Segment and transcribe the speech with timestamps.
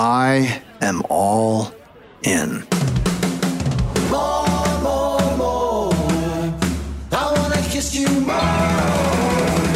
[0.00, 1.72] I am all
[2.22, 2.64] in.
[4.08, 4.46] More,
[4.80, 5.92] more, more.
[7.10, 8.28] I wanna kiss you more.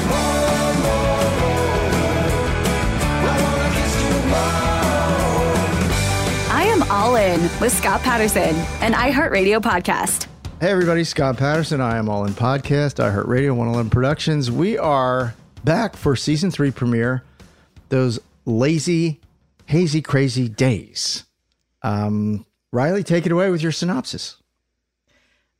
[0.07, 1.67] More, more, more.
[3.27, 5.59] I wanna kiss you more.
[6.55, 10.29] I am all in with Scott Patterson, an iHeartRadio podcast.
[10.61, 11.81] Hey everybody, Scott Patterson.
[11.81, 14.53] I am All In Podcast, iHeartRadio 111 Productions.
[14.53, 15.35] We are
[15.65, 17.25] back for season three premiere.
[17.89, 19.19] Those lazy,
[19.67, 21.25] hazy, crazy days.
[21.83, 24.37] Um, Riley, take it away with your synopsis.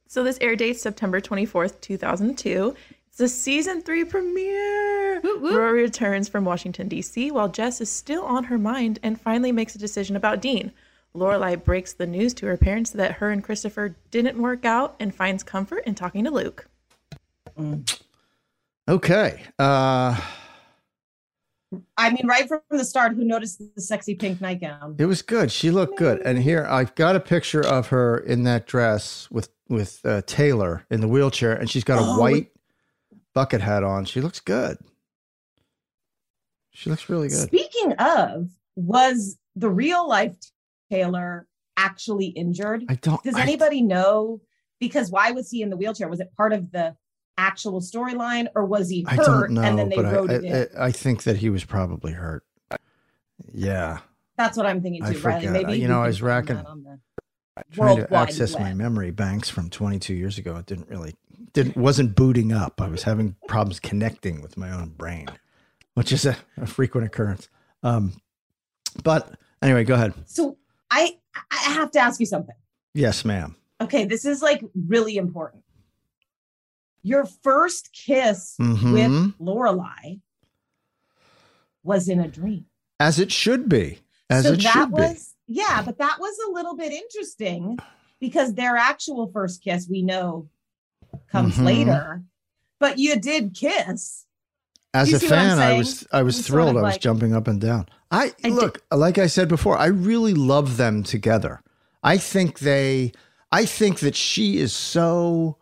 [0.07, 2.75] So this air dates September 24th, 2002.
[3.09, 5.21] It's the season three premiere.
[5.21, 9.75] Rory returns from Washington, D.C., while Jess is still on her mind and finally makes
[9.75, 10.73] a decision about Dean.
[11.15, 15.15] Lorelai breaks the news to her parents that her and Christopher didn't work out and
[15.15, 16.67] finds comfort in talking to Luke.
[18.89, 19.43] Okay.
[19.59, 20.19] Uh,
[21.97, 24.97] I mean, right from the start, who noticed the sexy pink nightgown?
[24.99, 25.51] it was good.
[25.51, 26.21] She looked good.
[26.21, 30.85] And here I've got a picture of her in that dress with with uh, Taylor
[30.91, 32.51] in the wheelchair, and she's got a Oh, white
[33.35, 34.05] bucket hat on.
[34.05, 34.77] She looks good.
[36.73, 37.47] She looks really good.
[37.49, 40.37] Speaking of, was the real life
[40.91, 41.47] Taylor
[41.77, 42.85] actually injured?
[42.89, 43.23] I don't.
[43.23, 44.41] Does I- anybody know?
[44.81, 46.09] Because why was he in the wheelchair?
[46.09, 46.97] Was it part of the
[47.39, 50.35] actual storyline, or was he I hurt don't know, and then they but wrote I,
[50.35, 50.69] it in?
[50.79, 52.45] I, I think that he was probably hurt.
[53.53, 53.99] Yeah,
[54.37, 55.49] That's what I'm thinking I too, Riley.
[55.49, 60.15] Maybe You know, I was racking- the trying to access my memory banks from 22
[60.15, 60.57] years ago.
[60.57, 61.17] It didn't really
[61.53, 62.81] didn't wasn't booting up.
[62.81, 65.29] I was having problems connecting with my own brain,
[65.95, 67.49] which is a, a frequent occurrence.
[67.83, 68.15] Um,
[69.03, 70.15] but anyway, go ahead.
[70.27, 70.57] So
[70.91, 71.19] I
[71.51, 72.57] I have to ask you something.
[72.95, 73.57] Yes, ma'am.
[73.81, 75.62] Okay, this is like really important.
[77.03, 78.93] Your first kiss Mhm.
[78.93, 80.21] with Lorelai
[81.83, 82.67] was in a dream.
[83.01, 83.99] As it should be.
[84.31, 87.79] As so it that should was yeah, but that was a little bit interesting
[88.21, 90.49] because their actual first kiss we know
[91.31, 91.65] comes Mhm.
[91.65, 92.23] later.
[92.79, 94.25] But you did kiss.
[94.95, 96.77] As you a fan, I was I was It's sort thrilled.
[96.77, 97.89] of I was like- jumping up and down.
[98.11, 101.63] I, I did- look, like I said before, I really love them together.
[102.03, 103.13] I think they
[103.51, 105.59] I think that she is so.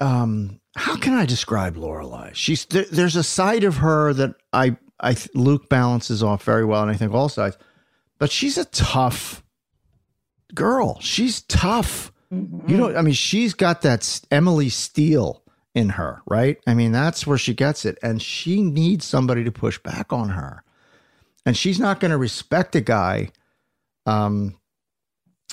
[0.00, 2.34] Um, how can I describe Lorelai?
[2.34, 6.82] She's there, there's a side of her that I I Luke balances off very well,
[6.82, 7.58] and I think all sides.
[8.18, 9.42] But she's a tough
[10.54, 10.98] girl.
[11.00, 12.12] She's tough.
[12.30, 15.42] You know, I mean, she's got that Emily steel
[15.74, 16.58] in her, right?
[16.66, 20.30] I mean, that's where she gets it, and she needs somebody to push back on
[20.30, 20.62] her,
[21.44, 23.30] and she's not going to respect a guy,
[24.06, 24.58] um,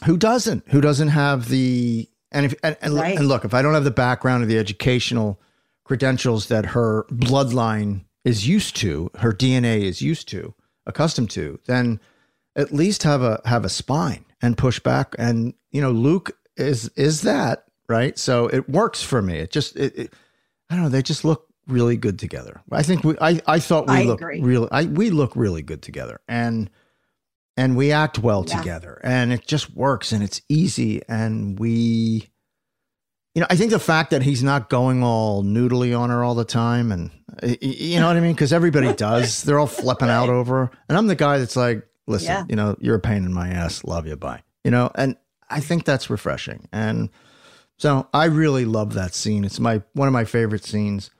[0.06, 3.18] who doesn't, who doesn't have the and if and, and, Right.
[3.18, 5.40] and look, if I don't have the background or the educational
[5.84, 10.54] credentials that her bloodline is used to, her DNA is used to,
[10.86, 12.00] accustomed to, then
[12.56, 15.16] at least have a have a spine and push back.
[15.18, 18.18] And you know, Luke is is that right?
[18.18, 19.38] So it works for me.
[19.38, 20.14] It just it, it
[20.70, 20.90] I don't know.
[20.90, 22.62] They just look really good together.
[22.72, 24.42] I think we I I thought we I look agree.
[24.42, 26.70] really I we look really good together and
[27.58, 28.58] and we act well Yeah.
[28.60, 32.30] together and it just works and it's easy and we
[33.36, 36.34] you know, I think the fact that he's not going all noodly on her all
[36.34, 37.12] the time, and
[37.62, 39.44] you know what I mean, because everybody does.
[39.44, 40.72] They're all flipping out over, her.
[40.90, 42.46] and I'm the guy that's like, "Listen, Yeah.
[42.50, 43.84] you know, you're a pain in my ass.
[43.84, 45.18] Love you, bye." You know, and
[45.52, 47.12] I think that's refreshing, and
[47.78, 49.46] so I really love that scene.
[49.46, 51.12] It's my one of my favorite scenes.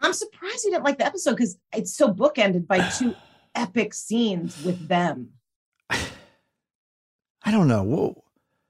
[0.00, 3.14] I'm surprised you didn't like the episode because it's so bookended by two
[3.56, 5.30] epic scenes with them.
[5.90, 7.82] I don't know.
[7.82, 8.22] Whoa.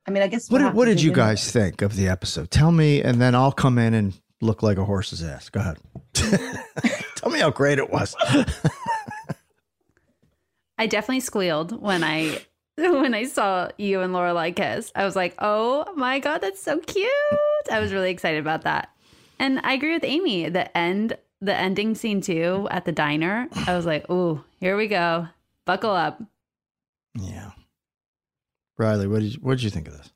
[0.06, 1.50] I mean, I guess What we'll did, what did you guys it.
[1.50, 2.50] think of the episode?
[2.50, 5.48] Tell me, and then I'll come in and look like a horse's ass.
[5.48, 5.78] Go ahead.
[7.16, 8.14] Tell me how great it was.
[10.78, 12.38] I definitely squealed when I
[12.76, 14.92] when I saw you and Lorelai kiss.
[14.94, 17.10] I was like, "Oh my god, that's so cute!"
[17.72, 18.90] I was really excited about that,
[19.38, 20.48] and I agree with Amy.
[20.50, 23.48] The end, the ending scene too at the diner.
[23.66, 25.28] I was like, "Oh, here we go.
[25.64, 26.22] Buckle up."
[27.14, 27.50] yeah.
[28.78, 30.12] Riley, what did you, what did you think of this?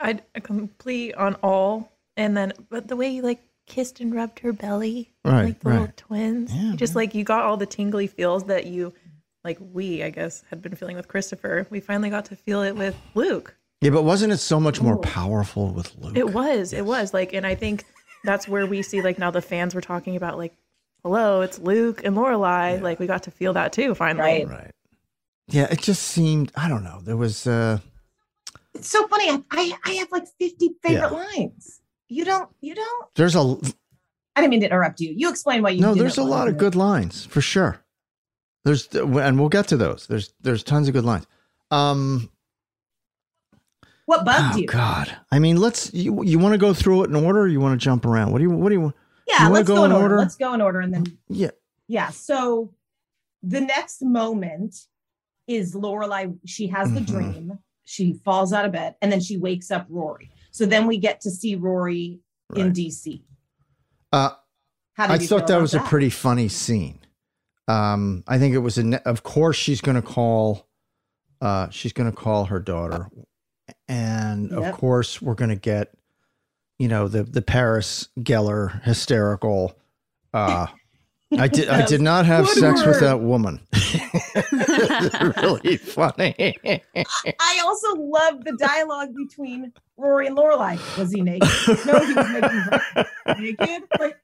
[0.00, 4.40] I I complete on all, and then but the way you like kissed and rubbed
[4.40, 7.66] her belly, Right, like the little twins, Yeah, You just like you got all the
[7.66, 8.92] tingly feels that you,
[9.44, 11.66] like we I guess had been feeling with Christopher.
[11.70, 13.54] We finally got to feel it with Luke.
[13.80, 15.00] Yeah, but wasn't it so much more Ooh.
[15.00, 16.16] powerful with Luke?
[16.16, 17.84] It was, it was like, and I think
[18.24, 20.54] that's where we see like now the fans were talking about like,
[21.02, 22.80] hello, it's Luke and Lorelai.
[22.80, 24.44] Like we got to feel that too finally.
[24.44, 24.48] Right.
[24.48, 24.70] Right.
[25.48, 27.00] Yeah, it just seemed, I don't know.
[27.02, 27.78] There was uh
[28.74, 29.28] It's so funny.
[29.30, 31.24] I, I, I have like 50 favorite Yeah.
[31.36, 31.80] lines.
[32.08, 33.08] You don't, you don't.
[33.16, 33.56] there's a
[34.34, 35.12] I didn't mean to interrupt you.
[35.14, 36.58] You explain why you no, there's a lot of it.
[36.58, 37.84] good lines for sure.
[38.64, 40.06] There's and we'll get to those.
[40.06, 41.26] There's there's tons of good lines.
[41.70, 42.30] Um
[44.06, 44.60] What bugged you?
[44.60, 44.66] oh you?
[44.66, 45.16] god.
[45.30, 47.78] I mean, let's you you want to go through it in order or you want
[47.80, 48.32] to jump around?
[48.32, 48.94] What do you what do you
[49.28, 50.04] Yeah, You let's go go, in order?
[50.04, 50.16] order?
[50.18, 51.50] Let's go in order and then Yeah.
[51.88, 52.10] yeah.
[52.10, 52.74] So
[53.42, 54.76] the next moment
[55.46, 56.36] is Lorelai.
[56.46, 57.06] She has the Mhm.
[57.06, 57.58] dream.
[57.84, 60.30] She falls out of bed and then she wakes up Rory.
[60.50, 62.20] So then we get to see Rory
[62.54, 63.22] in DC.
[64.12, 64.30] Uh
[64.94, 66.98] How did I thought that was a pretty funny scene.
[67.68, 69.08] Um, I think it was a.
[69.08, 70.68] Of course, she's going to call.
[71.40, 73.08] Uh, she's going to call her daughter,
[73.88, 74.58] and Yep.
[74.62, 75.92] of course, we're going to get,
[76.78, 79.76] you know, the the Paris Geller hysterical.
[80.34, 80.66] Uh,
[81.38, 81.68] I did.
[81.68, 83.60] I did not have sex with that woman.
[84.52, 86.34] really funny.
[86.64, 90.76] I also love the dialogue between Rory and Lorelai.
[90.98, 91.48] Was he naked?
[91.86, 93.10] No, he was making breakfast.
[93.38, 93.82] naked.
[93.98, 94.16] Like,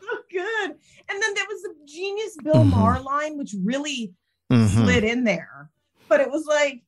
[0.00, 0.70] so good.
[1.08, 2.70] And then there was a genius Bill Mhm.
[2.70, 4.12] Maher line, which really
[4.52, 4.68] Mhm.
[4.68, 5.70] slid in there.
[6.08, 6.82] But it was like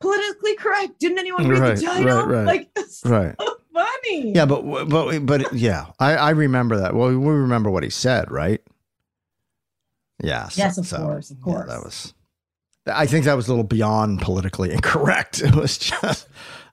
[0.00, 0.98] politically correct.
[1.00, 2.04] Didn't anyone read Right, the title?
[2.18, 2.46] right, right.
[2.46, 3.36] Like it's so Right.
[3.72, 4.32] funny.
[4.34, 6.94] Yeah, but but but yeah, I I remember that.
[6.94, 8.60] Well, we remember what he said, right?
[10.22, 10.48] Yeah.
[10.48, 11.68] so- Yes, of so, course, of yeah, course.
[11.68, 12.14] that was.
[12.86, 15.40] I think that was a little beyond politically incorrect.
[15.40, 16.28] It was just.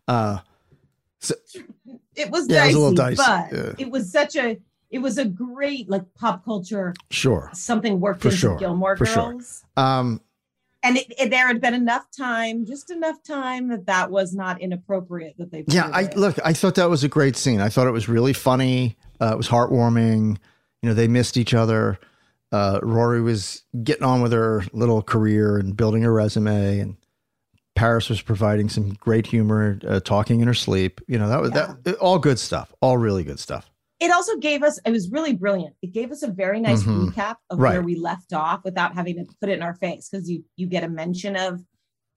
[0.07, 0.39] uh
[1.19, 1.35] so,
[2.15, 3.73] It was Yeah, it was dicey, a little dicey, but yeah.
[3.77, 4.59] it was such a
[4.89, 7.49] it was a great like pop culture Sure.
[7.53, 9.31] something worked For into sure, Gilmore for sure.
[9.33, 9.63] Girls.
[9.77, 10.19] Um.
[10.83, 14.61] And it, it- there had been enough time, just enough time that that was not
[14.61, 15.63] inappropriate that they.
[15.67, 15.89] Yeah.
[15.93, 16.37] I look.
[16.43, 17.61] I thought that was a great scene.
[17.61, 18.97] I thought it was really funny.
[19.21, 20.37] Uh, it was heartwarming.
[20.81, 21.99] You know, they missed each other.
[22.51, 26.97] Uh, Rory was getting on with her little career and building her resume, and
[27.75, 30.99] Paris was providing some great humor, uh, talking in her sleep.
[31.07, 33.70] You know, that was that all good stuff, all really good stuff.
[34.01, 34.79] It also gave us.
[34.85, 35.75] It was really brilliant.
[35.81, 37.11] It gave us a very nice Mhm.
[37.13, 37.73] recap of Right.
[37.73, 40.67] where we left off without having to put it in our face because you you
[40.67, 41.63] get a mention of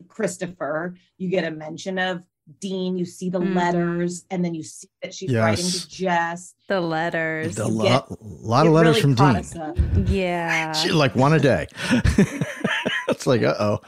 [0.09, 2.25] Christopher, you get a mention of
[2.61, 3.55] Dean, you see the Mhm.
[3.55, 6.55] letters, and then you see that she's writing to Jess.
[6.69, 7.59] The letters.
[7.59, 10.07] A You lot, lot of letters really from Dean.
[10.07, 10.73] Yeah.
[10.81, 11.67] She, like one a day.
[13.09, 13.81] it's like, uh oh.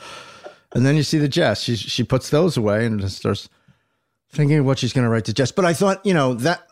[0.74, 1.62] And then you see the Jess.
[1.62, 3.48] She she puts those away and starts.
[4.32, 5.50] thinking of what she's going to write to Jess.
[5.50, 6.68] But I thought, you know, that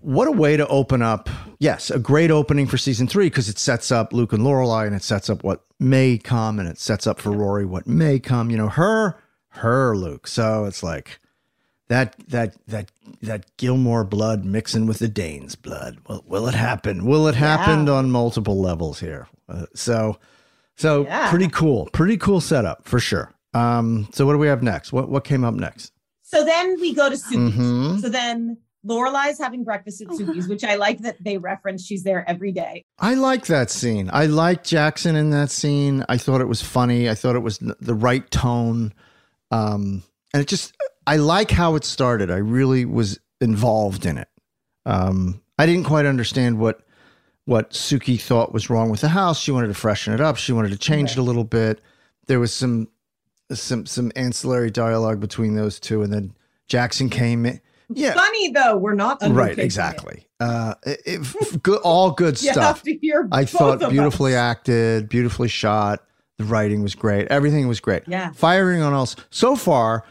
[0.00, 1.28] what a way to open up.
[1.58, 4.94] Yes, a great opening for season three because it sets up Luke and Lorelai, and
[4.94, 8.50] it sets up what may come, and it sets up for Rory what may come.
[8.50, 10.26] You know, her, her Luke.
[10.26, 11.20] So it's like
[11.88, 12.90] that that that
[13.22, 15.98] that Gilmore blood mixing with the Danes blood.
[16.08, 17.04] Will, will it happen?
[17.06, 19.26] Will it happen on multiple levels here?
[19.48, 20.18] Uh, so
[20.76, 21.30] so Yeah.
[21.30, 23.32] pretty cool, pretty cool setup for sure.
[23.54, 24.92] Um, so what do we have next?
[24.92, 25.92] What what came up next?
[26.22, 27.54] So then we go to Suki's.
[27.56, 28.00] Mhm.
[28.02, 32.28] So then Lorelai's having breakfast at Suki's, which I like that they reference she's there
[32.28, 32.84] every day.
[32.98, 34.10] I like that scene.
[34.12, 36.04] I like Jackson in that scene.
[36.08, 37.08] I thought it was funny.
[37.08, 38.92] I thought it was the right tone.
[39.50, 40.02] Um,
[40.32, 40.74] and it just,
[41.06, 42.30] I like how it started.
[42.30, 44.28] I really was involved in it.
[44.86, 46.80] Um, I didn't quite understand what
[47.44, 49.40] what Suki thought was wrong with the house.
[49.40, 50.36] She wanted to freshen it up.
[50.36, 51.80] She wanted to change it a little bit.
[52.26, 52.88] There was some
[53.50, 56.34] some some ancillary dialogue between those two, and then
[56.66, 57.60] Jackson came in.
[57.90, 60.26] Yeah, Funny though, we're not right, exactly.
[60.40, 62.64] Uh, it, it- good, all good You stuff.
[62.76, 64.38] have to hear I thought beautifully us.
[64.40, 66.00] acted, beautifully shot.
[66.36, 67.26] The writing was great.
[67.28, 68.02] Everything was great.
[68.06, 68.30] Yeah.
[68.32, 69.08] Firing on all.
[69.30, 70.04] So far,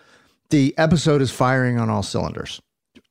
[0.50, 2.62] the episode is firing on all cylinders.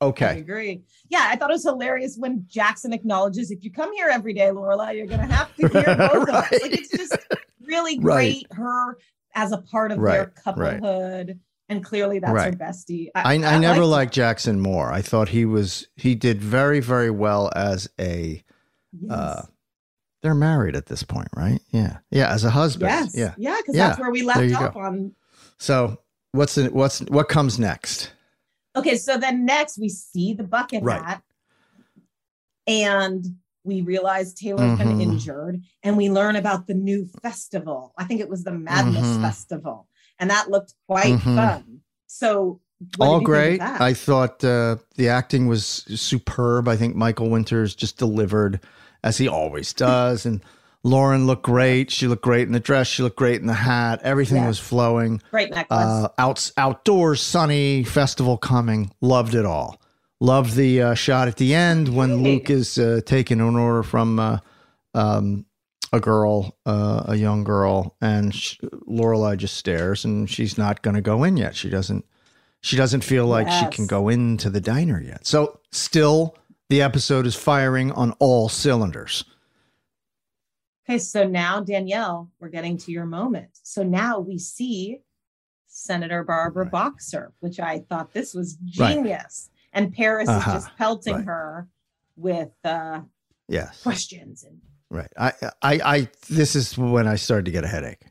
[0.03, 0.27] Okay.
[0.27, 0.83] I agree.
[1.09, 4.49] Yeah, I thought it was hilarious when Jackson acknowledges if you come here every day,
[4.49, 6.51] Lorelai, you're gonna have to hear both of us.
[6.53, 7.17] Like it's just
[7.65, 8.45] really Right.
[8.45, 8.99] great her
[9.35, 10.35] as a part of Right, their right.
[10.81, 11.41] couplehood.
[11.69, 13.09] And clearly that's her bestie.
[13.15, 14.93] I, I, never liked liked Jackson more.
[14.93, 18.43] I thought he was he did very very well as a.
[18.93, 19.11] it.
[19.11, 19.43] Uh,
[20.23, 21.61] they're married at this point, right?
[21.71, 22.91] Yeah, yeah, as a husband.
[22.91, 23.17] yes.
[23.17, 23.35] Yeah.
[23.37, 23.89] Yeah, because Yeah.
[23.89, 24.81] that's where we left off go.
[24.81, 25.13] on
[25.59, 25.99] So
[26.33, 28.13] what's the, what's what comes next?
[28.77, 31.03] Okay, so then next we see the bucket Right.
[31.03, 31.23] hat,
[32.67, 33.25] and
[33.65, 35.03] we realize Taylor's been Mhm.
[35.03, 37.93] injured, and we learn about the new festival.
[37.99, 39.21] I think it was the Madness Mhm.
[39.23, 41.35] Festival, and that looked quite Mhm.
[41.37, 41.81] fun.
[42.07, 42.61] So
[43.01, 43.61] All did you think of great.
[43.61, 46.69] I thought uh, the acting was superb.
[46.69, 48.61] I think Michael Winters just delivered
[49.03, 50.41] as he always does, and
[50.85, 51.91] Lauren looked great.
[51.91, 52.87] She looked great in the dress.
[52.87, 54.01] She looked great in the hat.
[54.03, 54.49] Everything Yeah.
[54.49, 55.21] was flowing.
[55.31, 55.79] Great necklace.
[55.79, 58.91] Uh, out, outdoors, sunny festival coming.
[59.01, 59.81] Loved it all.
[60.21, 62.17] Loved the uh, shot at the end when Hey.
[62.35, 64.39] Luke is uh, taking an order from uh,
[64.95, 65.45] um,
[65.97, 68.33] a girl, uh, a young girl, and
[68.89, 71.57] Lorelai just stares, and she's not going to go in yet.
[71.57, 72.05] She doesn't.
[72.61, 75.25] She doesn't feel like she can go into the diner yet.
[75.27, 76.37] So still,
[76.69, 79.25] the episode is firing on all cylinders.
[80.89, 83.51] okay, so now Danielle, we're getting to your moment.
[83.63, 85.01] So now we see
[85.69, 86.73] Senator Barbara Right.
[86.73, 88.95] Boxer, which I thought this was Right.
[88.97, 90.57] genius, and Paris Uh-huh.
[90.57, 91.25] is just pelting Right.
[91.27, 91.69] her
[92.17, 93.03] with uh,
[93.49, 93.83] Yes.
[93.83, 95.11] questions and Right.
[95.19, 98.03] I, I, I, this is when I started to get a headache.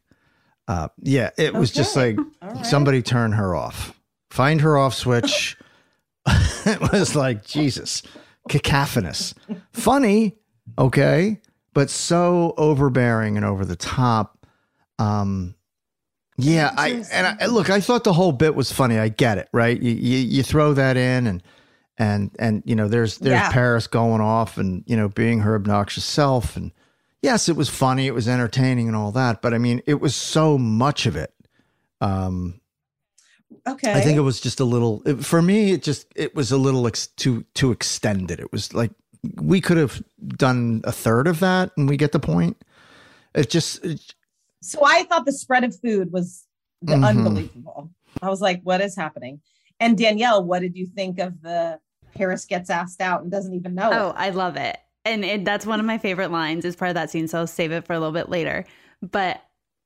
[0.68, 2.66] Uh, yeah, it was just like right.
[2.66, 4.00] somebody turn her off,
[4.32, 5.58] find her off switch.
[6.28, 8.02] it was like Jesus,
[8.50, 9.36] cacophonous,
[9.72, 10.38] funny,
[10.78, 11.40] okay,
[11.74, 14.48] but so overbearing and over the top.
[14.98, 15.54] Um,
[16.38, 18.98] yeah, I and I, look, I thought the whole bit was funny.
[18.98, 19.80] I get it, right?
[19.80, 21.44] You you, you throw that in and
[21.98, 23.52] and and you know there's there's Yeah.
[23.52, 26.72] Paris going off and you know being her obnoxious self and
[27.22, 30.16] yes, it was funny, it was entertaining and all that, but I mean, it was
[30.16, 31.34] so much of it.
[32.02, 32.60] Um,
[33.68, 33.94] okay.
[33.94, 35.72] I think it was just a little it- for me.
[35.72, 38.40] It just it was a little ex, too too extended.
[38.40, 38.92] It was like
[39.42, 40.04] we could have
[40.38, 42.58] done a third of that, and we get the point.
[43.34, 44.14] It just it-
[44.62, 46.46] So I thought the spread of food was
[46.82, 47.08] the Mhm.
[47.08, 47.90] unbelievable.
[48.22, 49.42] I was like, what is happening?
[49.80, 51.80] And Danielle, what did you think of the
[52.16, 54.16] Paris gets asked out and doesn't even know Oh, it?
[54.18, 54.78] I love it.
[55.04, 57.28] And it, that's one of my favorite lines is part of that scene.
[57.28, 58.66] So I'll save it for a little bit later.
[59.04, 59.42] But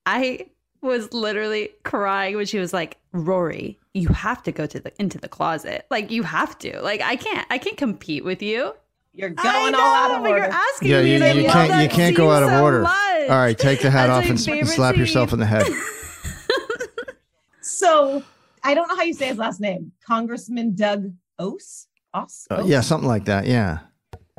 [0.05, 0.45] I
[0.81, 5.17] was literally crying when she was like, Rory, you have to go to the into
[5.17, 5.86] the closet.
[5.89, 6.79] Like you have to.
[6.81, 8.74] Like I can't I can't compete with you.
[9.13, 10.43] You're I going know, all out of but order.
[10.43, 12.63] You're asking yeah, me you, and I you can't you can't go out of so
[12.63, 12.81] order.
[12.83, 12.93] much.
[13.29, 15.45] All right, take the hat That's off my and s- favorite slap yourself in the
[15.45, 15.65] head.
[17.62, 18.24] So
[18.63, 19.91] I don't know how you say his last name.
[20.05, 21.88] Congressman Doug Ose?
[22.13, 22.47] Os?
[22.49, 23.45] Uh, yeah, something like that.
[23.45, 23.79] Yeah,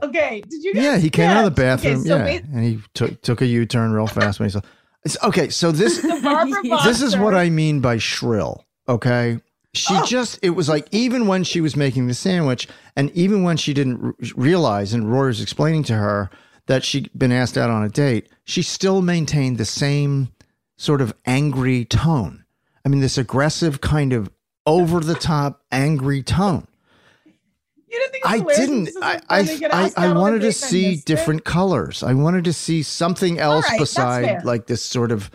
[0.03, 0.43] Okay.
[0.49, 0.97] Did you guys yeah.
[0.99, 2.05] He came out of the catch- okay, bathroom.
[2.07, 4.61] so yeah, wait- and he took took a U turn real fast when he saw.
[5.05, 6.01] It's, okay, so this
[6.85, 8.65] this is what I mean by shrill.
[8.89, 9.41] Okay.
[9.73, 10.05] She Oh.
[10.05, 13.73] just, it was like, even when she was making the sandwich, and even when she
[13.73, 16.29] didn't r- realize, and Rory was explaining to her
[16.67, 20.33] that she'd been asked out on a date, she still maintained the same
[20.77, 22.45] sort of angry tone.
[22.85, 24.29] I mean, this aggressive, kind of
[24.67, 26.67] over the top, angry tone.
[27.91, 28.89] You didn't think it was I didn't.
[29.03, 30.69] I I, friend they get I, I out on a wanted to date and I
[30.69, 32.03] see different colors.
[32.03, 35.31] I wanted to see something else right, beside like this sort of.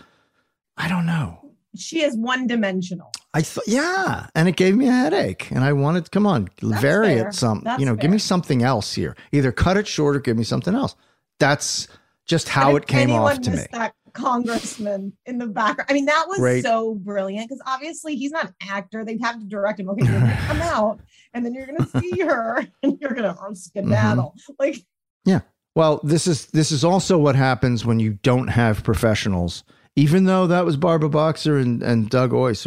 [0.78, 1.52] I don't know.
[1.76, 3.12] she is one dimensional.
[3.34, 7.16] I thought, yeah, and it gave me a headache, and I wanted, come on, vary
[7.18, 7.28] fair.
[7.28, 9.18] it some, That's you know, give me something else here.
[9.34, 10.96] Either cut it short or give me something else.
[11.40, 11.90] That's
[12.26, 13.66] just how it came off to me.
[13.74, 15.88] That congressman in the background.
[15.90, 16.64] I mean, that was Great.
[16.64, 19.06] so brilliant because obviously he's not an actor.
[19.06, 19.90] They'd have to direct him.
[19.90, 21.00] Okay, you're gonna come out,
[21.34, 23.54] and then you're gonna see her, and you're gonna Mm-hmm.
[23.54, 24.34] skedaddle.
[24.60, 24.78] Like,
[25.26, 25.42] Yeah.
[25.76, 29.64] Well, this is this is also what happens when you don't have professionals.
[29.98, 32.66] Even though that was Barbara Boxer and, and Doug Oyce,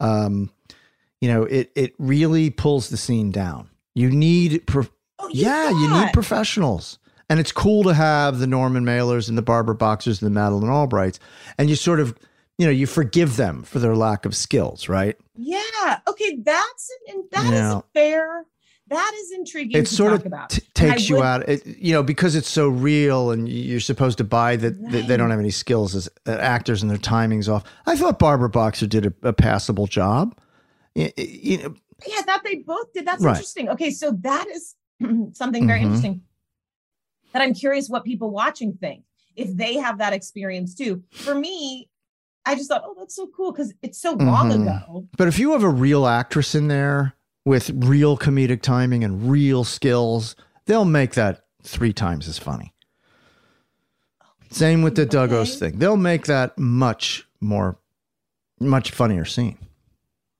[0.00, 0.50] um,
[1.20, 3.68] you know, it it really pulls the scene down.
[3.94, 4.86] You need, pro-
[5.18, 9.36] oh, you yeah, you need professionals, and it's cool to have the Norman Mailers and
[9.36, 11.18] the Barbara Boxers and the Madeleine Albrights,
[11.58, 12.16] and you sort of,
[12.58, 15.16] you know, you forgive them for their lack of skills, right?
[15.34, 15.98] Yeah.
[16.08, 18.44] Okay, that's an, that is fair.
[18.88, 20.50] That is intriguing it to sort talk of about.
[20.50, 24.16] t- takes you would- out it, you know because it's so real and you're supposed
[24.18, 27.48] to buy that they, they don't have any skills as uh, actors and their timing's
[27.48, 30.38] off i thought barbara boxer did a, a passable job
[30.94, 31.74] Y- y- you know,
[32.06, 33.04] Yeah, I thought they both did.
[33.06, 33.32] That's Right.
[33.32, 33.68] interesting.
[33.70, 34.76] Okay, so that is
[35.32, 35.84] something very Mhm.
[35.86, 36.20] interesting.
[37.36, 39.02] That I'm curious what people watching think
[39.34, 41.02] if they have that experience too.
[41.12, 41.90] For me,
[42.46, 44.62] I just thought, oh, that's so cool because it's so long Mhm.
[44.62, 45.06] ago.
[45.18, 47.14] but if you have a real actress in there
[47.44, 52.72] with real comedic timing and real skills they'll make that three times as funny
[54.50, 55.40] same with the doug Okay.
[55.42, 57.78] Ost thing they'll make that much more
[58.60, 59.58] much funnier scene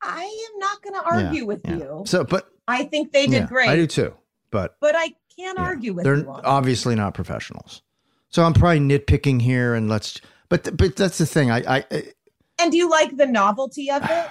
[0.01, 1.77] I am not going to Yeah, argue with yeah.
[1.77, 2.03] you.
[2.07, 3.69] so but I think they did yeah, great.
[3.69, 4.15] i do too
[4.51, 5.65] but But I can't Yeah.
[5.65, 7.83] argue with They're obviously not professionals.
[8.29, 10.21] So I'm probably nitpicking here, and let's.
[10.49, 11.51] But but that's the thing.
[11.51, 12.13] I I I-
[12.59, 14.29] And do you like the novelty of it?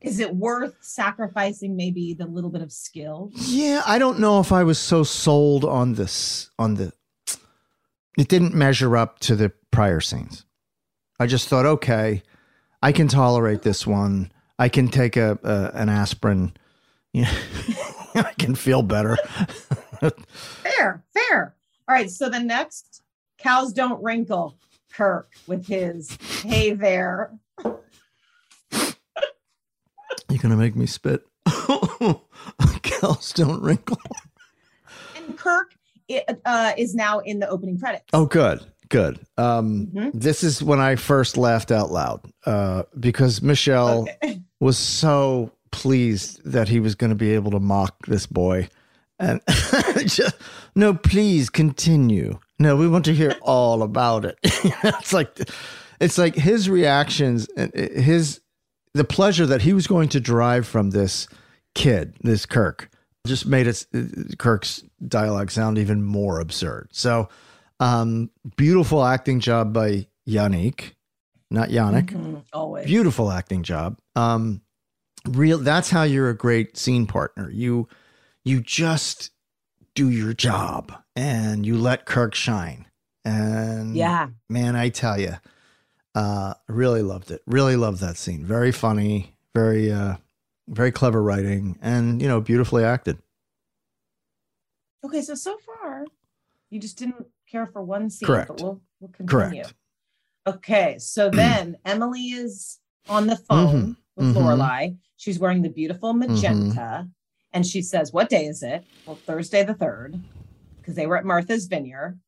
[0.00, 3.30] Is it worth sacrificing maybe the little bit of skill?
[3.34, 3.82] yeah.
[3.86, 6.92] I don't know if I was so sold on this on the.
[8.16, 10.44] It didn't measure up to the prior scenes.
[11.20, 12.22] I just thought, okay,
[12.82, 14.30] I can tolerate this one.
[14.58, 16.52] I can take a, a an aspirin.
[17.12, 17.32] Yeah,
[18.14, 19.16] I can feel better.
[20.00, 21.54] Fair, fair.
[21.88, 22.10] All right.
[22.10, 23.02] So the next
[23.38, 24.56] cows don't wrinkle
[24.92, 27.32] Kirk with his hey there.
[30.30, 31.22] You're gonna make me spit.
[32.82, 33.98] Cows don't wrinkle.
[35.16, 35.74] And Kirk
[36.44, 38.04] uh, is now in the opening credits.
[38.12, 39.18] Oh, good, good.
[39.38, 40.10] Um, Mhm.
[40.14, 44.42] This is when I first laughed out loud uh, because Michelle Okay.
[44.60, 48.68] was so pleased that he was going to be able to mock this boy,
[49.18, 49.40] and
[50.06, 50.36] just
[50.74, 52.38] no, please continue.
[52.58, 54.38] No, we want to hear all about it.
[54.42, 55.38] it's like,
[56.00, 58.40] it's like his reactions and his
[58.94, 61.28] the pleasure that he was going to derive from this
[61.74, 62.90] kid, this Kirk,
[63.26, 63.86] just made it
[64.38, 66.88] Kirk's dialogue sound even more absurd.
[66.92, 67.28] So,
[67.80, 70.94] um, beautiful acting job by Yannick,
[71.50, 72.06] not Yannick.
[72.10, 72.86] Mhm, Always.
[72.86, 73.98] Beautiful acting job.
[74.16, 74.62] Um,
[75.26, 75.58] real.
[75.58, 77.50] That's how you're a great scene partner.
[77.50, 77.88] You,
[78.48, 79.30] you just
[79.94, 82.86] do your job and you let Kirk shine.
[83.24, 84.30] And Yeah.
[84.48, 85.34] man, I tell you,
[86.14, 87.42] uh, really loved it.
[87.46, 88.44] Really loved that scene.
[88.44, 89.36] Very funny.
[89.54, 90.16] Very, uh,
[90.68, 93.18] very clever writing, and you know, beautifully acted.
[95.04, 95.22] Okay.
[95.22, 96.04] So, so far,
[96.70, 98.48] you just didn't care for one scene, Correct.
[98.48, 99.62] but we'll, we'll continue.
[99.62, 99.74] Correct.
[100.46, 100.98] Okay.
[100.98, 104.34] So then Emily is on the phone with mhm.
[104.34, 104.96] Lorelai.
[105.16, 107.08] She's wearing the beautiful magenta.
[107.58, 108.84] And she says, What day is it?
[109.04, 110.22] Well, Thursday the 3rd,
[110.76, 112.20] because they were at Martha's Vineyard.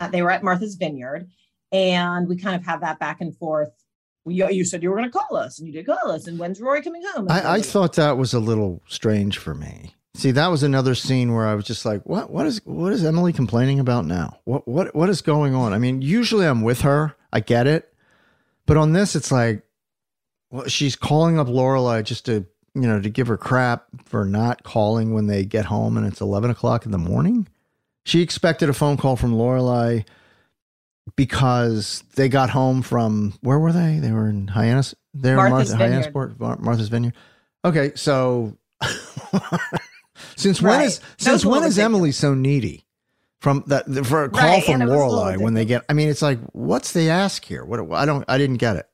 [0.00, 1.30] Uh, they were at Martha's Vineyard.
[1.70, 3.70] And we kind of have that back and forth.
[4.26, 6.26] You, you said you were going to call us, and you did call us.
[6.26, 7.30] And when's Rory coming home?
[7.30, 9.94] I, I thought that was a little strange for me.
[10.16, 12.30] See, that was another scene where I was just like, "What?
[12.30, 12.60] What is?
[12.64, 14.40] What is Emily complaining about now?
[14.42, 14.66] What?
[14.66, 14.92] What?
[14.92, 17.14] What is going on?" I mean, usually I'm with her.
[17.32, 17.94] I get it,
[18.66, 19.62] but on this, it's like,
[20.50, 24.62] well, she's calling up Lorelai just to, you know, to give her crap for not
[24.64, 27.46] calling when they get home, and it's eleven o'clock in the morning.
[28.04, 30.04] She expected a phone call from Lorelai
[31.16, 33.98] because they got home from where were they?
[33.98, 34.94] They were in Hyannis.
[35.12, 36.12] They're in Martha's Martha, Vineyard.
[36.12, 37.14] Hyannisport, Mar- Martha's Vineyard.
[37.64, 38.56] Okay, so
[40.36, 40.86] since when Right.
[40.86, 42.84] is That since when is Emily so needy?
[43.40, 45.66] From that for a call Right, from and it was a little Lorelai when they
[45.66, 45.84] get.
[45.90, 47.62] I mean, it's like, what's the ask here?
[47.62, 48.86] What I don't, I didn't get it.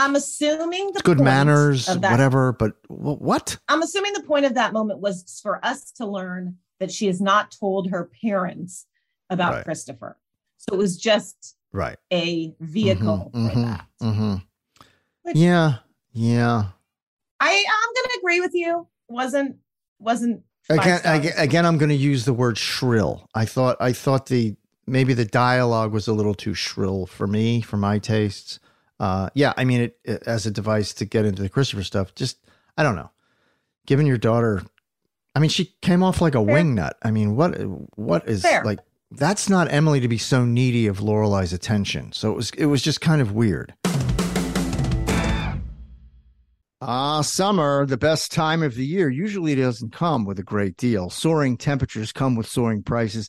[0.00, 2.52] I'm assuming the good point manners, of that- whatever.
[2.52, 3.58] But what?
[3.68, 7.20] I'm assuming the point of that moment was for us to learn that she has
[7.20, 8.86] not told her parents
[9.28, 9.64] about Right.
[9.64, 10.16] Christopher.
[10.56, 11.96] So it was just Right.
[12.12, 13.86] a vehicle Mhm, for mhm, that.
[14.02, 14.42] mhm.
[15.22, 15.76] Which- Yeah.
[16.12, 16.64] Yeah.
[17.38, 18.86] I I'm gonna agree with you.
[19.08, 19.56] Wasn't
[19.98, 23.28] wasn't Again, again, again, I'm going to use the word shrill.
[23.34, 24.54] I thought, I thought the
[24.86, 28.60] maybe the dialogue was a little too shrill for me, for my tastes.
[29.00, 32.14] Uh, yeah, I mean, it, it as a device to get into the Christopher stuff.
[32.14, 32.38] Just
[32.76, 33.10] I don't know.
[33.86, 34.62] Given your daughter,
[35.34, 36.54] I mean, she came off like a Fair.
[36.54, 36.92] wingnut.
[37.02, 37.52] I mean, what
[37.96, 38.62] what is Fair.
[38.62, 38.78] like?
[39.10, 42.12] That's not Emily to be so needy of Lorelai's attention.
[42.12, 43.74] So it was it was just kind of weird.
[46.82, 50.78] Ah, summer, the best time of the year, usually it doesn't come with a great
[50.78, 51.10] deal.
[51.10, 53.28] Soaring temperatures come with soaring prices,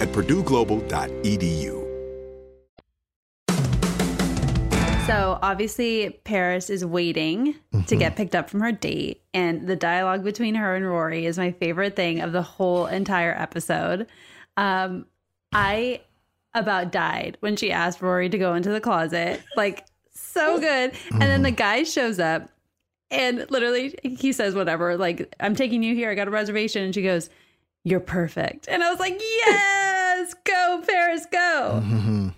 [0.00, 1.86] at purdueglobal.edu.
[5.06, 7.54] So obviously, Paris is waiting
[7.86, 11.38] to get picked up from her date, and the dialogue between her and Rory is
[11.38, 14.08] my favorite thing of the whole entire episode.
[14.56, 15.06] Um,
[15.52, 16.00] I
[16.54, 20.92] about died when she asked Rory to go into the closet, like so good.
[21.12, 22.50] And then the guy shows up,
[23.08, 26.10] and literally he says, "Whatever, like I'm taking you here.
[26.10, 27.30] I got a reservation," and she goes,
[27.86, 32.28] "You're perfect," and I was like, "Yes, go Paris, go." Mm-hmm.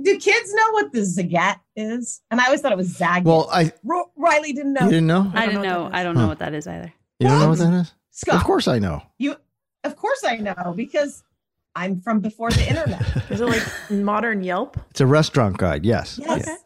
[0.00, 2.20] Do kids know what the zagat is?
[2.30, 3.24] And I always thought it was zagat.
[3.24, 3.72] Well, I
[4.16, 4.84] Riley didn't know.
[4.84, 5.30] you didn't know?
[5.34, 5.90] I didn't know know.
[5.92, 6.22] I don't Huh.
[6.22, 6.92] know what that is either.
[7.18, 7.92] You don't know what that is?
[8.12, 9.02] Scott, Of course I know.
[9.18, 9.34] you.
[9.84, 11.24] Of course I know because
[11.74, 13.02] I'm from before the internet.
[13.30, 14.76] Is it like modern Yelp?
[14.90, 15.84] It's a restaurant guide.
[15.84, 16.18] Yes.
[16.22, 16.44] Yes.
[16.46, 16.56] Yeah.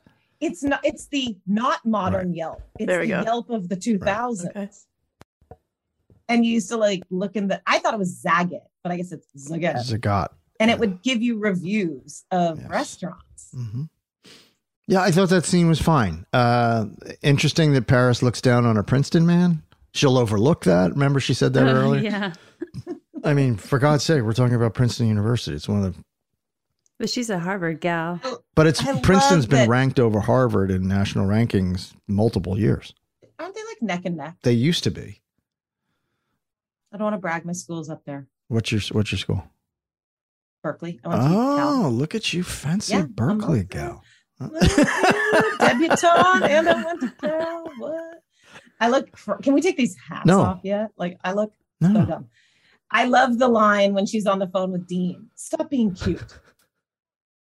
[0.40, 0.81] It's not.
[0.83, 2.62] It's the not modern Yelp.
[2.78, 3.22] It's There we the go.
[3.22, 4.48] Yelp of the 2000s.
[4.50, 4.68] Okay.
[6.33, 7.61] And you used to like look in the.
[7.66, 9.77] I thought it was Zagat, but I guess it's Zagat.
[9.85, 10.29] Zagat.
[10.61, 12.68] and it would give you reviews of Yes.
[12.71, 13.51] restaurants.
[13.55, 13.83] hmm
[14.87, 16.25] Yeah, I thought that scene was fine.
[16.33, 16.87] Uh,
[17.23, 19.62] interesting that Paris looks down on a Princeton man.
[19.95, 20.92] she'll overlook that.
[20.92, 22.03] Remember, she said that earlier.
[22.03, 22.33] yeah.
[23.25, 25.55] I mean, for God's sake, we're talking about Princeton University.
[25.55, 26.05] It's one of the,
[26.99, 28.21] But she's a Harvard gal.
[28.55, 32.95] but it's I Princeton's love been that- ranked over Harvard in national rankings multiple years.
[33.38, 34.37] Aren't they like neck and neck?
[34.42, 35.21] They used to be.
[36.92, 37.44] I don't want to brag.
[37.44, 39.44] My school's up there, What's your What's your school?
[40.62, 41.00] Berkeley.
[41.05, 44.02] Oh, look at you, fancy Yeah, Berkeley gal.
[44.40, 47.64] debutante and I went to Cal.
[47.78, 48.22] What?
[48.81, 49.09] I look.
[49.42, 50.40] Can we take these hats No.
[50.40, 50.90] off yet?
[50.96, 51.52] Like I look
[51.83, 52.26] so dumb.
[52.90, 55.28] I love the line when she's on the phone with Dean.
[55.35, 56.22] Stop being cute.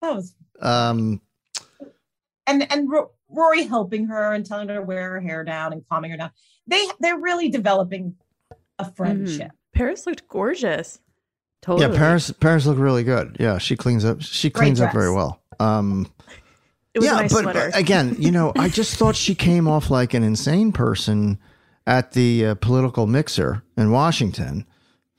[0.02, 1.20] That was Um,
[2.48, 5.86] and and Ro- Rory helping her and telling her to wear her hair down and
[5.88, 6.32] calming her down.
[6.66, 8.16] They they're really developing
[8.88, 9.50] a friendship.
[9.74, 10.98] Paris looked gorgeous.
[11.62, 11.92] Totally.
[11.92, 13.36] yeah, Paris Paris looked really good.
[13.38, 14.20] Yeah, she cleans up.
[14.20, 15.40] She cleans up very well.
[15.60, 16.12] Um,
[16.94, 17.70] It was yeah, a nice but, sweater.
[17.70, 21.38] but again, you know, I just thought she came off like an insane person
[21.86, 24.66] at the uh, political mixer in Washington.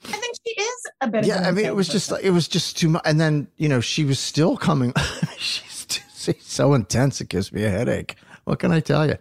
[0.06, 1.26] I think she is a bit.
[1.26, 2.26] Yeah, of an I mean, it insane was just person.
[2.26, 3.02] it was just too much.
[3.06, 4.94] And then you know, she was still coming.
[5.38, 8.16] she's, too, she's so intense; it gives me a headache.
[8.44, 9.16] What can I tell you?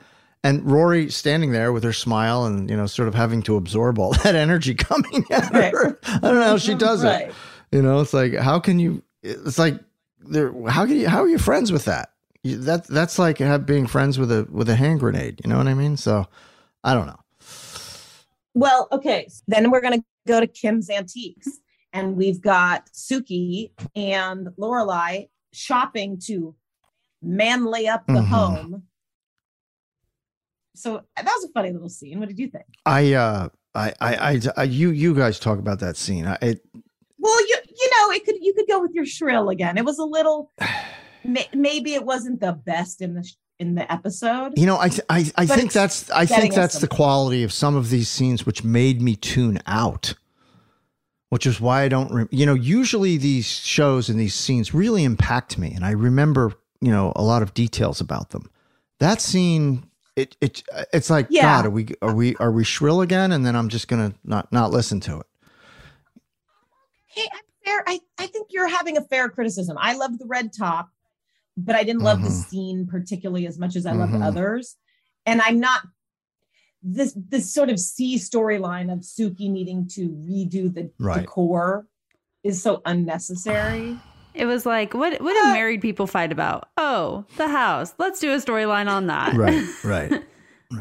[0.44, 3.98] And Rory standing there with her smile and you know, sort of having to absorb
[3.98, 5.72] all that energy coming at Right.
[5.72, 5.98] her.
[6.04, 7.28] I don't know how she does Right.
[7.28, 7.34] it.
[7.70, 9.02] You know, it's like how can you?
[9.22, 9.78] It's like
[10.20, 10.52] there.
[10.68, 11.08] How can you?
[11.08, 12.10] How are you friends with that?
[12.42, 15.40] You, that that's like have, being friends with a with a hand grenade.
[15.44, 15.96] You know what I mean?
[15.96, 16.26] So
[16.84, 17.20] I don't know.
[18.54, 19.28] Well, okay.
[19.48, 21.48] Then we're going to go to Kim's Antiques,
[21.92, 26.54] and we've got Suki and Lorelai shopping to
[27.22, 28.26] manly up the Mhm.
[28.26, 28.82] home.
[30.74, 32.18] So that was a funny little scene.
[32.18, 32.64] What did you think?
[32.86, 36.26] I uh I I I, I you you guys talk about that scene.
[36.26, 36.64] I, it
[37.18, 39.78] Well, you you know, it could you could go with your shrill again.
[39.78, 40.50] It was a little.
[41.24, 44.52] may, maybe it wasn't the best in the in the episode.
[44.56, 47.90] You know, I I I think that's I think that's the quality of some of
[47.90, 50.14] these scenes, which made me tune out.
[51.30, 55.02] Which is why I don't, re- you know, usually these shows and these scenes really
[55.02, 58.50] impact me, and I remember, you know, a lot of details about them.
[58.98, 61.42] That scene, it it it's like, Yeah.
[61.42, 63.32] God, are we are we are we shrill again?
[63.32, 65.26] And then I'm just gonna not not listen to it.
[67.06, 67.82] Hey, I'm fair.
[67.86, 69.76] I, I think you're having a fair criticism.
[69.80, 70.90] I loved the red top,
[71.56, 72.44] but I didn't love the Mhm.
[72.48, 74.24] scene particularly as much as I loved Mhm.
[74.24, 74.76] others.
[75.26, 75.82] And I'm not
[76.82, 81.20] this this sort of C storyline of Suki needing to redo the Right.
[81.20, 81.86] decor
[82.42, 83.96] is so unnecessary.
[84.34, 86.68] It was like, what what do uh, married people fight about?
[86.76, 87.94] Oh, the house.
[87.98, 89.34] Let's do a storyline on that.
[89.42, 90.22] Right, right.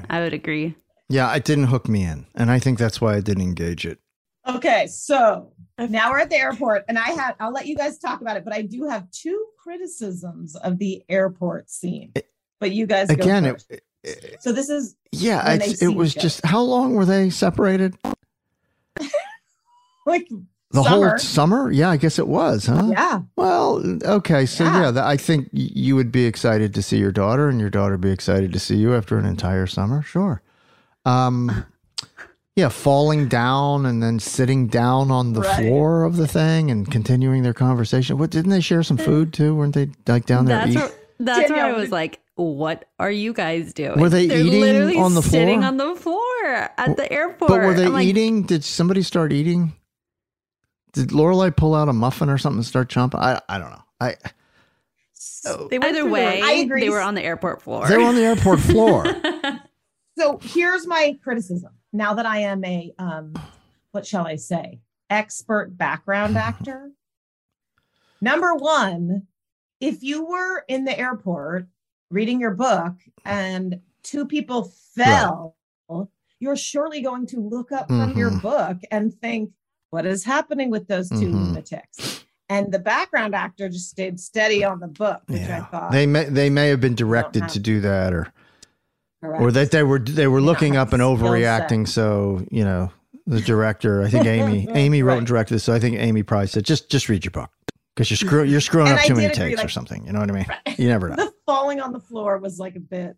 [0.09, 0.75] I would agree.
[1.09, 3.99] Yeah, it didn't hook me in, and I think that's why I didn't engage it.
[4.47, 8.21] Okay, so now we're at the airport, and I had I'll let you guys talk
[8.21, 12.13] about it, but I do have two criticisms of the airport scene.
[12.59, 13.71] But you guys go Again, first.
[13.71, 16.93] it, it, so this is yeah, when they it's, see it was just how long
[16.93, 17.95] were they separated?
[20.05, 20.27] like
[20.73, 21.09] The Summer.
[21.09, 21.71] whole summer?
[21.71, 22.87] Yeah, I guess it was, huh?
[22.91, 23.21] yeah.
[23.35, 24.45] Well, okay.
[24.45, 24.81] So, Yeah.
[24.83, 27.97] yeah, that, I think you would be excited to see your daughter, and your daughter
[27.97, 30.01] be excited to see you after an entire summer.
[30.01, 30.41] Sure.
[31.05, 31.65] Um,
[32.55, 35.57] yeah, falling down and then sitting down on the Right.
[35.67, 38.17] floor of the thing and continuing their conversation.
[38.17, 39.53] What didn't they share some food too?
[39.55, 40.57] Weren't they like down there?
[40.59, 43.99] That's eat- where, that's where I was like, what are you guys doing?
[43.99, 45.31] Were they They're eating literally on the floor?
[45.41, 46.45] Sitting on the floor
[46.77, 47.49] at the airport.
[47.49, 48.43] but were they I'm like, eating?
[48.43, 49.73] Did somebody start eating?
[50.93, 53.19] Did Lorelai pull out a muffin or something and start chomping?
[53.19, 53.83] I I don't know.
[53.99, 54.15] I
[55.69, 56.81] They went Either the- way, I agree.
[56.81, 57.87] they were on the airport floor.
[57.87, 59.05] they were on the airport floor.
[60.17, 61.71] So here's my criticism.
[61.93, 63.33] Now that I am a um,
[63.91, 66.91] what shall I say, expert background actor.
[68.21, 69.27] Number one,
[69.79, 71.67] if you were in the airport
[72.09, 72.93] reading your book
[73.25, 75.55] and two people fell,
[76.39, 78.41] you're surely going to look up from your Mhm.
[78.41, 79.51] book and think,
[79.91, 81.33] what is happening with those 2 Mhm.
[81.33, 82.25] lunatics?
[82.49, 86.05] And the background actor just stayed steady on the book, which I Yeah, thought they
[86.05, 88.27] may they may have been directed have- to do that, or
[89.23, 89.41] correct.
[89.41, 91.87] or that they were they were looking have up and overreacting.
[91.87, 92.91] So you know,
[93.25, 95.63] the director, I think Amy Amy wrote and directed this.
[95.63, 97.51] So I think Amy probably said, just just read your book
[97.95, 100.05] because you're screw you're screwing up I too many agree, takes or something.
[100.05, 100.45] You know what I mean?
[100.77, 101.15] You never know.
[101.23, 103.15] the falling on the floor was like a bit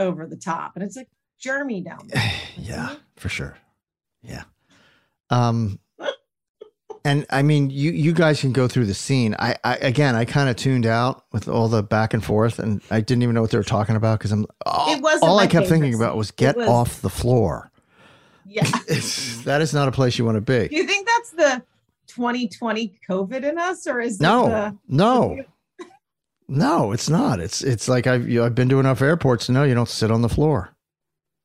[0.00, 1.08] over the top, and it's like
[1.38, 2.32] Jeremy down there.
[2.56, 3.58] yeah, for sure.
[4.22, 4.44] Yeah.
[5.32, 5.78] Um
[7.04, 9.34] and I mean you you guys can go through the scene.
[9.38, 12.80] I, I again I kind of tuned out with all the back and forth and
[12.90, 15.38] I didn't even know what they were talking about because I'm all, It wasn't all
[15.38, 17.70] I kept thinking about was get was- off the floor.
[18.46, 18.64] Yeah.
[19.44, 20.68] That is not a place you want to be.
[20.68, 21.62] Do you think that's the
[22.08, 25.42] 2020 COVID in us, or is No, the- no,
[26.48, 27.40] no, it's not.
[27.40, 29.88] It's it's like I've you know, I've been to enough airports to know you don't
[29.88, 30.76] sit on the floor.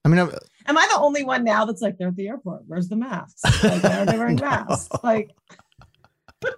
[0.06, 2.64] I mean, I've, Am I the only one now that's like they're at the airport?
[2.68, 3.42] Where's the masks?
[3.64, 4.90] Like, why are they wearing masks?
[5.04, 5.32] Like,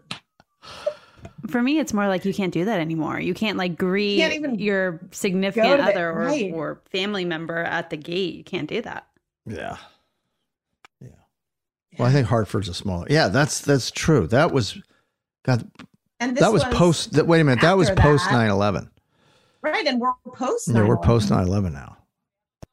[1.49, 3.19] For me, it's more like you can't do that anymore.
[3.19, 6.51] You can't like greet Can't even your significant the- other or, right.
[6.53, 8.35] or family member at the gate.
[8.35, 9.07] You can't do that.
[9.45, 9.77] Yeah.
[11.01, 11.09] Yeah.
[11.97, 13.07] Well, I think Hartford's a smaller.
[13.09, 14.27] Yeah, that's that's true.
[14.27, 14.77] That was
[15.43, 15.67] God.
[16.19, 17.13] and this That was, post.
[17.13, 17.61] That, wait a minute.
[17.61, 18.33] That was post that.
[18.35, 18.83] 9/11.
[18.83, 18.89] 9-11.
[19.63, 20.67] right, and we're post.
[20.67, 21.97] Yeah, we're post 9-11 now.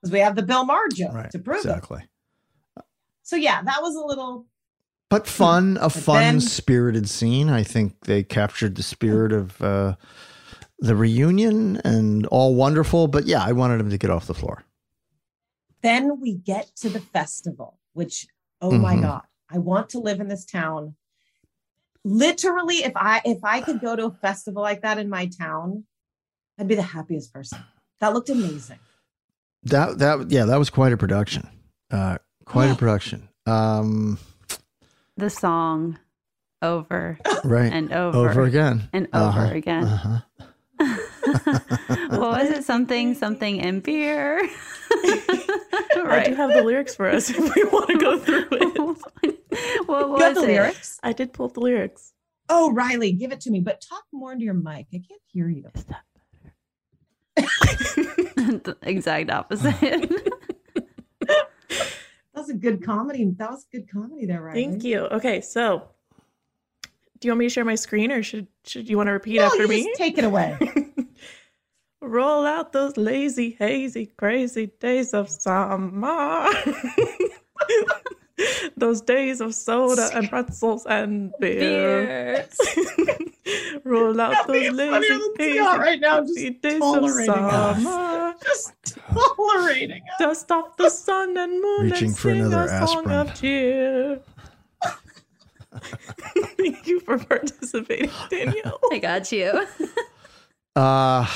[0.07, 1.31] Because we have the Bill Maher joke Right.
[1.33, 2.03] to prove Exactly.
[2.03, 2.85] it.
[3.23, 4.47] So yeah, that was a little.
[5.11, 7.49] But fun, a fun, then- spirited scene.
[7.49, 9.97] I think they captured the spirit of uh,
[10.79, 13.09] the reunion and all wonderful.
[13.09, 14.65] But yeah, I wanted him to get off the floor.
[15.83, 18.27] Then we get to the festival, which
[18.61, 19.03] oh my Mhm.
[19.03, 20.95] god, I want to live in this town.
[22.05, 25.85] Literally, if I if I could go to a festival like that in my town,
[26.59, 27.59] I'd be the happiest person.
[28.01, 28.79] That looked amazing.
[29.67, 31.49] That that yeah, that was quite a production.
[31.91, 33.29] Uh, quite a production.
[33.47, 34.19] Um,
[35.17, 35.99] The song
[36.63, 37.73] over right.
[37.73, 38.89] and over, Over again.
[38.93, 39.55] and over Uh-huh.
[39.55, 39.85] again.
[39.85, 40.21] Uh-huh.
[42.11, 42.65] what was it?
[42.65, 44.39] Something, something in beer.
[44.91, 48.79] I do have the lyrics for us if we want to go through it.
[48.79, 50.47] what You got was the it?
[50.47, 50.99] lyrics?
[51.03, 52.13] I did pull up the lyrics.
[52.49, 54.87] Oh, Riley, give it to me, but talk more into your mic.
[54.95, 55.65] I can't hear you.
[58.47, 60.11] The exact opposite.
[61.29, 63.25] That was a good comedy.
[63.39, 64.53] That was good comedy there, right?
[64.55, 65.07] Thank you.
[65.07, 65.89] Okay, so
[67.19, 69.37] do you want me to share my screen or should should you want to repeat
[69.37, 69.85] No, after you me?
[69.85, 70.59] just take it away.
[72.03, 76.47] Roll out those lazy, hazy, crazy days of summer.
[78.77, 82.47] those days of soda and pretzels and beer.
[83.85, 84.91] Roll out Nothing those is lazy,
[85.39, 87.83] funnier than right now, just crazy days of tolerating us.
[87.83, 88.35] summer.
[88.45, 88.75] Just
[89.09, 90.19] tolerating us.
[90.19, 93.19] Dust off the sun and moon Reaching and for sing another a song aspirin.
[93.29, 94.21] of cheer.
[96.59, 98.79] Thank you for participating, Danielle.
[98.93, 99.67] I got you.
[100.75, 101.27] Uh,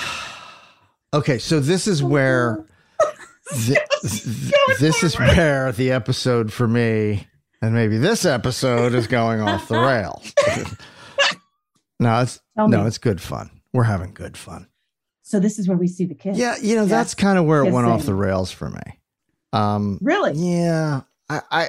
[1.14, 2.66] okay, so this is where
[3.52, 7.26] thi- th- this is where the episode for me,
[7.62, 10.32] and maybe this episode is going off the rails.
[12.00, 12.86] no, it's Tell no, me.
[12.86, 13.50] it's good fun.
[13.72, 14.66] We're having good fun.
[15.22, 16.38] So this is where we see the kids.
[16.38, 16.90] Yeah, you know Yes.
[16.90, 18.80] that's kind of where it went off the rails for me.
[19.52, 20.32] Um, Really?
[20.34, 21.68] yeah, I, I,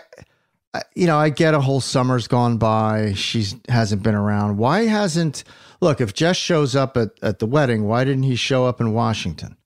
[0.74, 3.14] I, you know, I get a whole summer's gone by.
[3.14, 4.58] She hasn't been around.
[4.58, 5.44] Why hasn't?
[5.80, 8.94] Look, if Jess shows up at at the wedding, why didn't he show up in
[8.94, 9.58] Washington?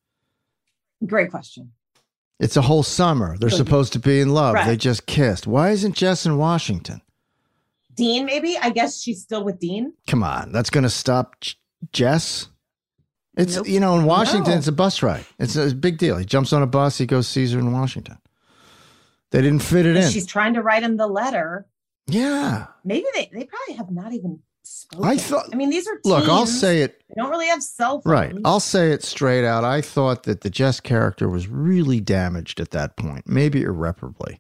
[1.06, 1.72] Great question.
[2.40, 3.38] It's a whole summer.
[3.38, 4.56] They're So- supposed to be in love.
[4.66, 5.48] They just kissed.
[5.48, 7.02] Why isn't Jess in Washington?
[7.96, 8.58] Dean, maybe?
[8.62, 9.94] I guess she's still with Dean.
[10.08, 11.54] Come on, that's going to stop J-
[11.94, 12.48] Jess.
[13.38, 13.68] It's Nope.
[13.70, 14.58] you know in Washington, No.
[14.58, 15.26] it's a bus ride.
[15.40, 16.18] It's a big deal.
[16.18, 16.98] He jumps on a bus.
[16.98, 18.18] He goes sees her in Washington.
[19.32, 20.10] They didn't fit it in.
[20.12, 21.68] She's trying to write him the letter.
[22.08, 22.68] yeah.
[22.84, 25.08] Maybe they, they probably have not even spoken.
[25.08, 28.02] I thought- I mean, these are Look, I'll say it They don't really have cell
[28.02, 28.06] phones.
[28.06, 28.36] right.
[28.46, 29.64] I'll say it straight out.
[29.64, 34.40] I thought that the Jess character was really damaged at that point, maybe irreparably.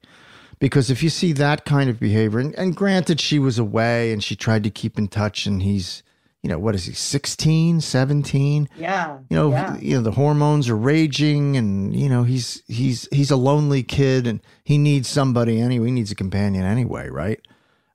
[0.60, 4.24] Because if you see that kind of behavior, and, and granted, she was away and
[4.24, 6.02] she tried to keep in touch, and he's,
[6.42, 8.70] you know, what is he, 16, 17?
[8.78, 9.18] Yeah.
[9.30, 9.78] you know yeah.
[9.80, 14.28] you know the hormones are raging and you know he's he's he's a lonely kid
[14.28, 17.40] and he needs somebody anyway he needs a companion anyway right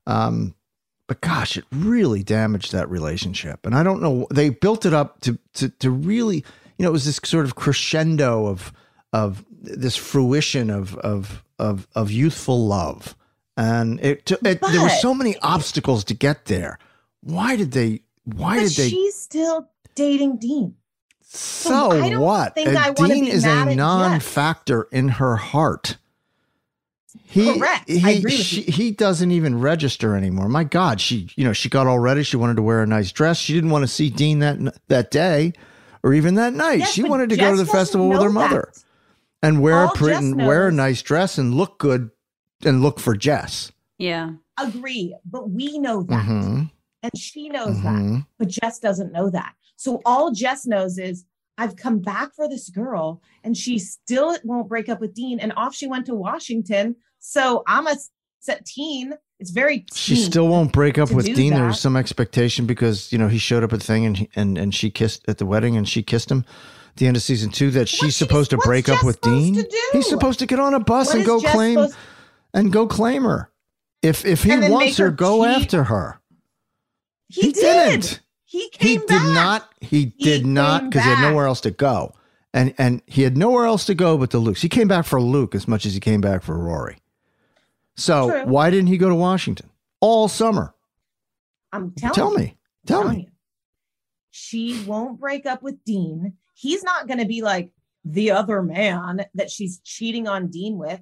[0.07, 0.55] um
[1.11, 5.21] but gosh it really damaged that relationship and i don't know they built it up
[5.21, 8.73] to to to really you know it was this sort of crescendo of
[9.13, 13.17] of this fruition of of of of youthful love
[13.57, 16.79] and it, it there were so many obstacles to get there
[17.23, 20.77] why did they why but did they she's still dating Dean.
[21.23, 22.55] so I don't what?
[22.55, 25.97] Dean is a non-factor in her heart.
[27.25, 27.91] He, Correct.
[27.91, 28.73] I He, agree with she, you.
[28.73, 30.49] he doesn't even register anymore.
[30.49, 32.23] My God, she, you know, she got all ready.
[32.23, 33.39] She wanted to wear a nice dress.
[33.39, 35.53] She didn't want to see Dean that that day,
[36.03, 36.81] or even that night.
[36.81, 38.85] Yes, she wanted to go to the festival with know her mother that.
[39.43, 42.11] and wear a All pretty, Jess and wear a nice dress and look good
[42.65, 43.73] and look for Jess.
[43.99, 44.33] yeah.
[44.59, 45.17] Agree.
[45.25, 46.27] But we know that.
[46.27, 46.71] Mhm,
[47.03, 47.95] And she knows that.
[47.95, 48.27] mhm.
[48.39, 49.55] But Jess doesn't know that.
[49.77, 51.25] So all Jess knows is
[51.61, 55.39] I've come back for this girl and she still won't break up with Dean.
[55.39, 56.97] And off she went to Washington.
[57.19, 57.97] So I'm a
[58.39, 59.13] set teen.
[59.39, 61.53] It's very She still won't break up with Dean.
[61.53, 61.67] There that.
[61.69, 64.57] was some expectation because you know he showed up at the thing and he, and
[64.57, 66.47] and she kissed at the wedding and she kissed him.
[66.91, 69.65] At the end of season two, that she's supposed to break up with Dean.
[69.93, 71.87] He's supposed to get on a bus What and go Jess claim
[72.55, 73.51] and go claim her.
[74.03, 75.63] If if he wants her, her go cheat?
[75.63, 76.21] after her.
[77.29, 78.01] He, did.
[78.01, 78.21] didn't.
[78.51, 78.89] He came.
[78.89, 79.35] He came did back.
[79.35, 79.73] not.
[79.81, 82.15] He He did not because he had nowhere else to go.
[82.53, 84.59] and and he had nowhere else to go but to Luke.
[84.59, 86.97] He came back for Luke as much as he came back for Rory.
[87.97, 88.45] So True.
[88.47, 89.71] why didn't he go to Washington
[90.01, 90.75] all summer?
[91.73, 93.17] I'm telling Tell me, tell me.
[93.21, 93.27] you.
[94.33, 96.35] She won't break up with Dean.
[96.55, 97.71] He's not going to be like
[98.05, 101.01] the other man that she's cheating on Dean with.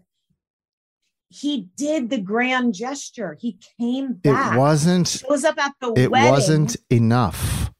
[1.31, 3.37] He did the grand gesture.
[3.39, 4.55] He came back.
[4.55, 5.09] It wasn't.
[5.09, 6.31] Shows up at the It wedding.
[6.31, 7.71] wasn't enough.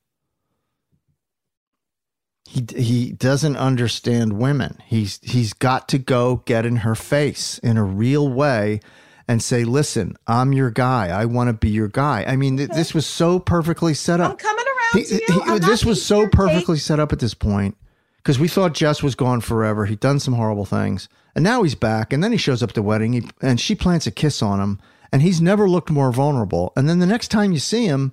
[2.45, 4.79] He he doesn't understand women.
[4.87, 8.81] He's he's got to go get in her face in a real way
[9.27, 11.09] and say, "Listen, I'm your guy.
[11.09, 14.31] I want to be your guy." I mean, th- this was so perfectly set up.
[14.33, 15.53] I'm coming around He- to you.
[15.55, 16.33] he- this was so your cake.
[16.39, 17.77] perfectly set up at this point
[18.19, 19.85] because we thought Jess was gone forever.
[19.85, 21.09] He'd done some horrible things,
[21.39, 22.13] and now he's back.
[22.13, 24.59] And then he shows up at the wedding, he, and she plants a kiss on
[24.61, 24.81] him,
[25.13, 26.73] and he's never looked more vulnerable.
[26.75, 28.11] And then the next time you see him,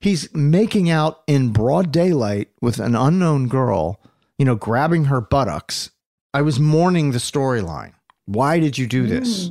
[0.00, 4.02] he's making out in broad daylight with an unknown girl.
[4.36, 5.92] You know, grabbing her buttocks.
[6.34, 7.94] I was mourning the storyline.
[8.26, 9.50] Why did you do this?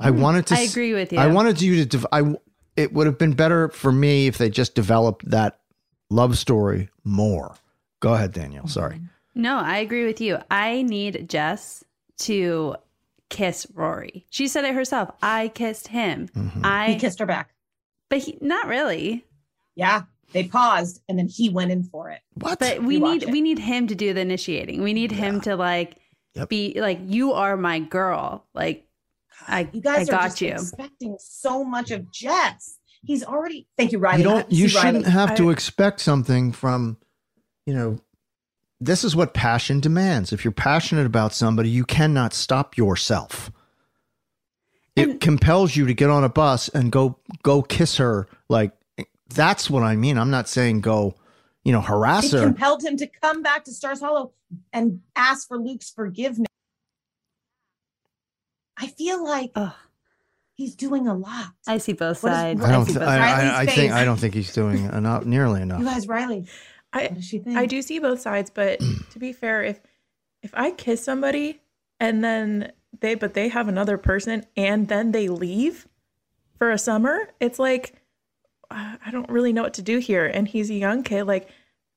[0.00, 0.22] I hmm.
[0.22, 0.54] wanted to.
[0.54, 1.18] I agree with you.
[1.18, 2.08] I wanted you to.
[2.10, 2.34] I.
[2.78, 5.60] It would have been better for me if they just developed that
[6.08, 7.56] love story more.
[8.00, 8.68] Go ahead, Danielle.
[8.68, 8.96] Sorry.
[8.96, 9.42] Mm-hmm.
[9.42, 10.38] No, I agree with you.
[10.50, 11.84] I need Jess
[12.22, 12.76] to
[13.30, 14.26] kiss Rory.
[14.30, 15.10] She said it herself.
[15.22, 16.28] I kissed him.
[16.28, 16.60] Mm-hmm.
[16.64, 17.50] I He kissed her back.
[18.10, 19.24] but he, not really.
[19.74, 20.02] Yeah.
[20.32, 22.20] They paused and then he went in for it.
[22.34, 22.58] What?
[22.58, 23.30] But we need it.
[23.30, 24.82] we need him to do the initiating.
[24.82, 25.96] We need him to like
[26.34, 26.48] Yep.
[26.48, 28.46] be like you are my girl.
[28.54, 28.86] Like
[29.46, 30.52] I You guys I are got just you.
[30.52, 32.78] expecting so much of Jess.
[33.04, 33.66] He's already.
[33.76, 34.18] Thank you, Riley.
[34.22, 34.50] you don't.
[34.50, 36.96] You See, shouldn't have to I- expect something from.
[37.66, 38.00] You know,
[38.84, 40.32] this is what passion demands.
[40.32, 43.50] If you're passionate about somebody, you cannot stop yourself.
[44.96, 48.26] It And- compels you to get on a bus and go go kiss her.
[48.48, 48.72] Like
[49.34, 50.18] that's what I mean.
[50.18, 51.14] I'm not saying go,
[51.64, 52.44] you know, harass It her.
[52.44, 54.32] compelled him to come back to Stars Hollow
[54.72, 56.46] and ask for Luke's forgiveness.
[58.76, 59.72] I feel like Ugh.
[60.54, 61.52] he's doing a lot.
[61.66, 62.64] I see both What is- sides.
[62.64, 62.86] I don't.
[62.86, 63.16] see th- I.
[63.18, 63.92] I, I think.
[63.92, 65.24] I don't think he's doing enough.
[65.24, 65.78] Nearly enough.
[65.80, 66.46] You guys, Riley,
[66.92, 67.56] I what does she think?
[67.56, 68.80] I do see both sides, but
[69.10, 69.80] to be fair, if
[70.42, 71.60] if I kiss somebody
[72.00, 75.88] and then they but they have another person and then they leave
[76.58, 77.94] for a summer, it's like
[78.70, 80.26] uh, I don't really know what to do here.
[80.26, 81.48] And he's a young kid, like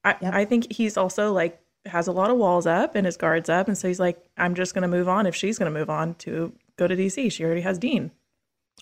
[0.04, 0.34] I Yep.
[0.34, 3.68] I think he's also like has a lot of walls up and his guards up,
[3.68, 6.54] and so he's like, I'm just gonna move on if she's gonna move on to
[6.78, 7.32] go to DC.
[7.32, 8.12] She already has Dean.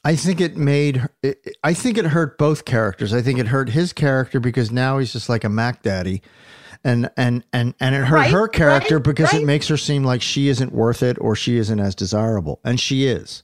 [0.03, 0.97] I think it made.
[1.21, 3.13] It, it- I think it hurt both characters.
[3.13, 6.21] I think it hurt his character because now he's just like a Mac Daddy,
[6.83, 10.03] and and and and it hurt Right, her character right, because it makes her seem
[10.03, 13.43] like she isn't worth it or she isn't as desirable, and she is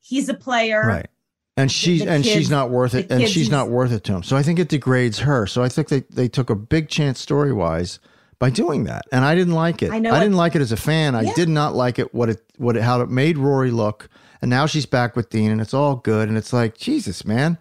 [0.00, 0.84] he's a player.
[0.86, 1.06] right.
[1.54, 4.22] And she's the and she's not worth it, and she's not worth it to him.
[4.22, 5.46] So I think it degrades her.
[5.46, 7.98] So I think they they took a big chance story wise
[8.38, 9.92] by doing that, and I didn't like it.
[9.92, 11.14] I know I didn't like it as a fan.
[11.14, 14.08] I did not like it what it what it, how it made Rory look.
[14.42, 16.28] And now she's back with Dean, and it's all good.
[16.28, 17.58] And it's like Jesus, man.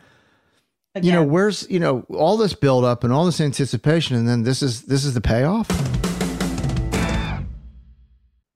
[1.00, 4.44] you know where's you know all this build up and all this anticipation and then
[4.44, 5.68] this is this is the payoff?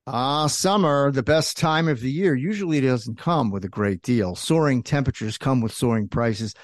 [0.07, 2.35] Ah summer the best time of the year.
[2.35, 4.35] Usually doesn't come with a great deal.
[4.35, 6.55] Soaring temperatures come with soaring prices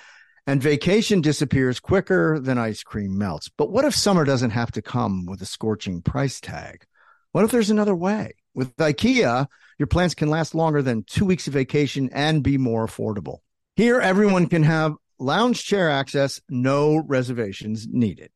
[0.47, 3.49] and vacation disappears quicker than ice cream melts.
[3.49, 6.83] But what if summer doesn't have to come with a scorching price tag?
[7.31, 8.33] What if there's another way?
[8.53, 9.47] With ikea
[9.81, 13.39] your plans can last longer than two weeks of vacation and be more affordable
[13.75, 18.29] here everyone can have lounge chair access, no reservations needed.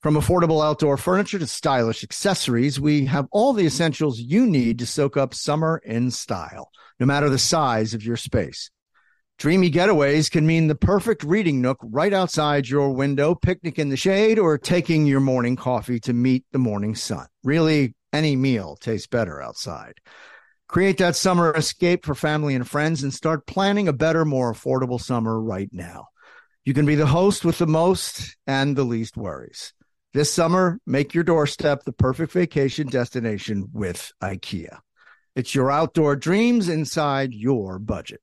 [0.00, 4.86] From affordable outdoor furniture to stylish accessories, we have all the essentials you need to
[4.86, 8.70] soak up summer in style, no matter the size of your space.
[9.38, 13.96] Dreamy getaways can mean the perfect reading nook right outside your window, picnic in the
[13.96, 17.26] shade, or taking your morning coffee to meet the morning sun.
[17.44, 19.94] Really, any meal tastes better outside.
[20.72, 24.98] Create that summer escape for family and friends and start planning a better, more affordable
[24.98, 26.06] summer right now.
[26.64, 29.74] You can be the host with the most and the least worries.
[30.14, 34.78] This summer, make your doorstep the perfect vacation destination with IKEA.
[35.36, 38.22] It's your outdoor dreams inside your budget.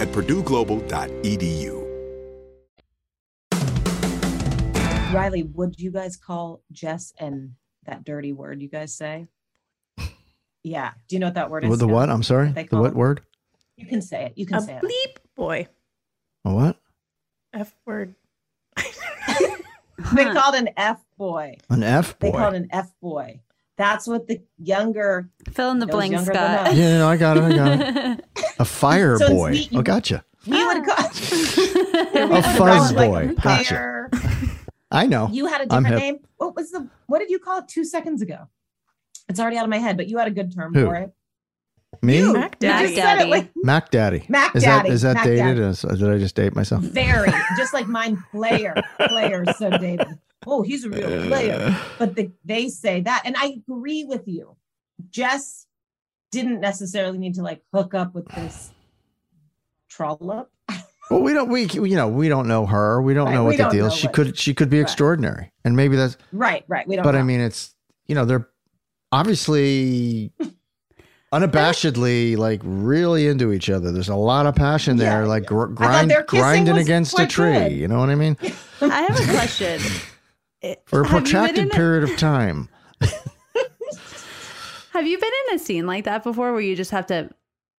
[0.00, 1.86] at purdueglobal.edu.
[5.12, 7.52] Riley, would you guys call Jess and
[7.84, 9.26] that dirty word you guys say?
[10.62, 10.92] Yeah.
[11.08, 11.70] Do you know what that word is?
[11.70, 12.10] With the what?
[12.10, 12.52] I'm sorry.
[12.52, 13.22] They The what it- word?
[13.76, 14.34] You can say it.
[14.36, 14.82] You can A say it.
[14.82, 15.66] bleep boy.
[16.44, 16.76] A what?
[17.54, 18.14] F word.
[20.14, 21.56] They called an F boy.
[21.68, 22.30] An F boy?
[22.30, 23.40] They called an F boy.
[23.80, 26.76] That's what the younger Fill in the those blanks, younger than Scott.
[26.76, 27.44] Yeah, no, I got it.
[27.44, 28.24] I got it.
[28.58, 29.52] A fire So boy.
[29.52, 29.70] neat.
[29.72, 30.22] Oh, gotcha.
[30.46, 30.94] We would ah.
[30.94, 33.34] call A fuzz boy.
[33.42, 34.10] Gotcha.
[34.90, 35.30] I know.
[35.32, 36.18] You had a I'm different name.
[36.36, 38.48] What was the what did you call it two seconds ago?
[39.30, 40.84] It's already out of my head, but you had a good term Who?
[40.84, 41.14] for it.
[42.02, 42.18] Me?
[42.18, 42.32] You.
[42.32, 42.88] Mac You Daddy.
[42.88, 44.24] just said it like Mac Daddy.
[44.28, 44.88] Mac is Daddy.
[44.88, 45.44] That, is that Mac dated?
[45.56, 45.60] Daddy.
[45.60, 46.82] Is- did I just date myself?
[46.82, 48.74] very just like mine player.
[49.08, 50.18] Player is so dated.
[50.46, 51.76] Oh, he's a real player.
[51.98, 54.56] But the, they say that, and I agree with you.
[55.10, 55.66] Jess
[56.30, 58.70] didn't necessarily need to like hook up with this
[59.88, 60.50] trollop.
[61.10, 61.48] Well, we don't.
[61.50, 63.02] We you know we don't know her.
[63.02, 63.86] We don't Right, know we what the deal.
[63.86, 63.94] is.
[63.94, 64.82] She what- could she could be Right.
[64.82, 66.16] extraordinary, and maybe that's.
[66.32, 66.86] Right, right.
[66.86, 67.02] We don't.
[67.04, 67.74] But I mean, it's
[68.06, 68.48] you know they're
[69.10, 70.32] obviously
[71.32, 73.92] unabashedly like really into each other.
[73.92, 77.52] There's a lot of passion there, Yeah, like gr- grind grinding against a tree.
[77.52, 77.72] good.
[77.72, 78.36] You know what I mean?
[78.80, 79.80] I have a question.
[80.86, 82.68] For a Have you been protracted in a- period of time.
[84.92, 87.30] Have you been in a scene like that before where you just have to?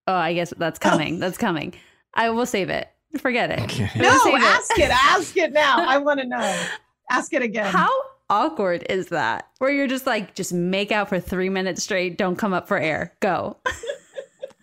[0.08, 0.90] Oh, I guess that's oh.
[0.90, 1.20] coming.
[1.20, 1.74] That's coming.
[2.14, 2.88] I will save it.
[3.20, 3.60] Forget it.
[3.60, 3.64] I
[3.98, 4.42] will no, save it.
[4.42, 4.90] ask it.
[4.90, 5.86] Ask it now.
[5.88, 6.64] I want to know.
[7.12, 7.72] Ask it again.
[7.72, 7.90] How
[8.32, 9.48] awkward is that?
[9.60, 12.18] Where you're just like, just make out for three minutes straight.
[12.18, 13.14] Don't come up for air.
[13.20, 13.58] Go.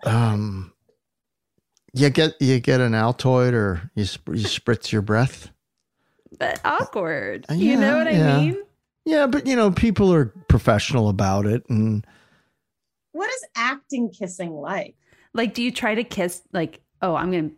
[0.05, 0.73] Um,
[1.93, 5.51] you get you get an Altoid or you sp- you spritz your breath.
[6.39, 7.47] But awkward.
[7.51, 8.63] Uh, you know yeah, what I mean?
[9.05, 12.07] Yeah, but you know people are professional about it, and
[13.11, 14.95] What is acting kissing like?
[15.35, 16.43] Like, do you try to kiss?
[16.53, 17.51] Like, oh, I'm gonna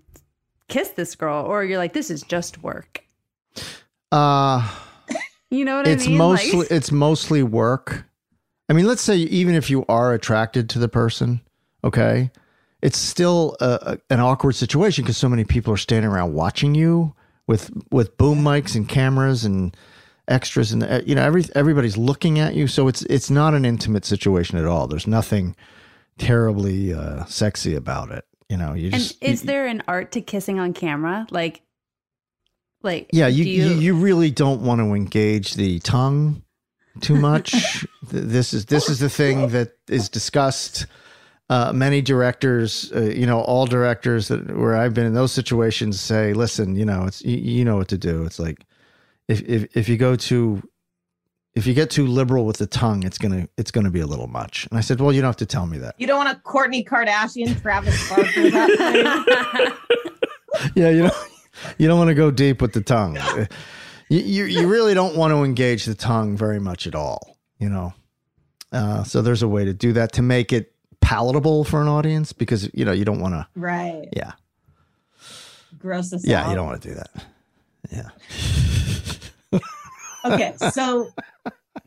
[0.68, 3.04] kiss this girl, or you're like, this is just work.
[4.12, 4.66] uh
[5.51, 6.14] You know what it's I mean?
[6.14, 8.05] It's mostly like, it's mostly work.
[8.68, 11.40] I mean, let's say even if you are attracted to the person,
[11.82, 12.30] okay,
[12.82, 13.78] it's still a,
[14.11, 17.14] a- an awkward situation because so many people are standing around watching you
[17.48, 19.76] with with boom mics and cameras and
[20.28, 22.68] extras and uh, you know every everybody's looking at you.
[22.68, 24.86] So it's it's not an intimate situation at all.
[24.86, 25.57] There's nothing
[26.18, 28.24] terribly uh, sexy about it.
[28.48, 31.26] You know, you and just is you- there an art to kissing on camera?
[31.30, 31.62] Like,
[32.83, 36.43] like, yeah you, do you you really don't want to engage the tongue
[37.01, 37.87] too much.
[38.12, 40.87] This is this is the thing that is discussed.
[41.49, 46.01] Uh, many directors uh, you know all directors that where i've been in those situations
[46.01, 48.24] say listen you know it's you, you know what to do.
[48.24, 48.66] It's like
[49.28, 50.61] if, if if you go too
[51.55, 54.26] if you get too liberal with the tongue it's gonna it's gonna be a little
[54.26, 54.66] much.
[54.68, 55.95] And i said well you don't have to tell me that.
[55.99, 58.43] You don't want a Kourtney Kardashian, Travis Barker.
[60.74, 61.11] Yeah, you know,
[61.78, 63.18] you don't want to go deep with the tongue.
[64.08, 67.36] you, you you really don't want to engage the tongue very much at all.
[67.58, 67.92] You know,
[68.72, 72.32] uh, so there's a way to do that to make it palatable for an audience
[72.32, 73.46] because you know you don't want to.
[73.54, 74.08] Right.
[74.14, 74.32] Yeah.
[75.78, 76.50] Gross us Yeah, out.
[76.50, 77.11] you don't want to do that.
[79.52, 79.61] Yeah.
[80.24, 81.11] okay, so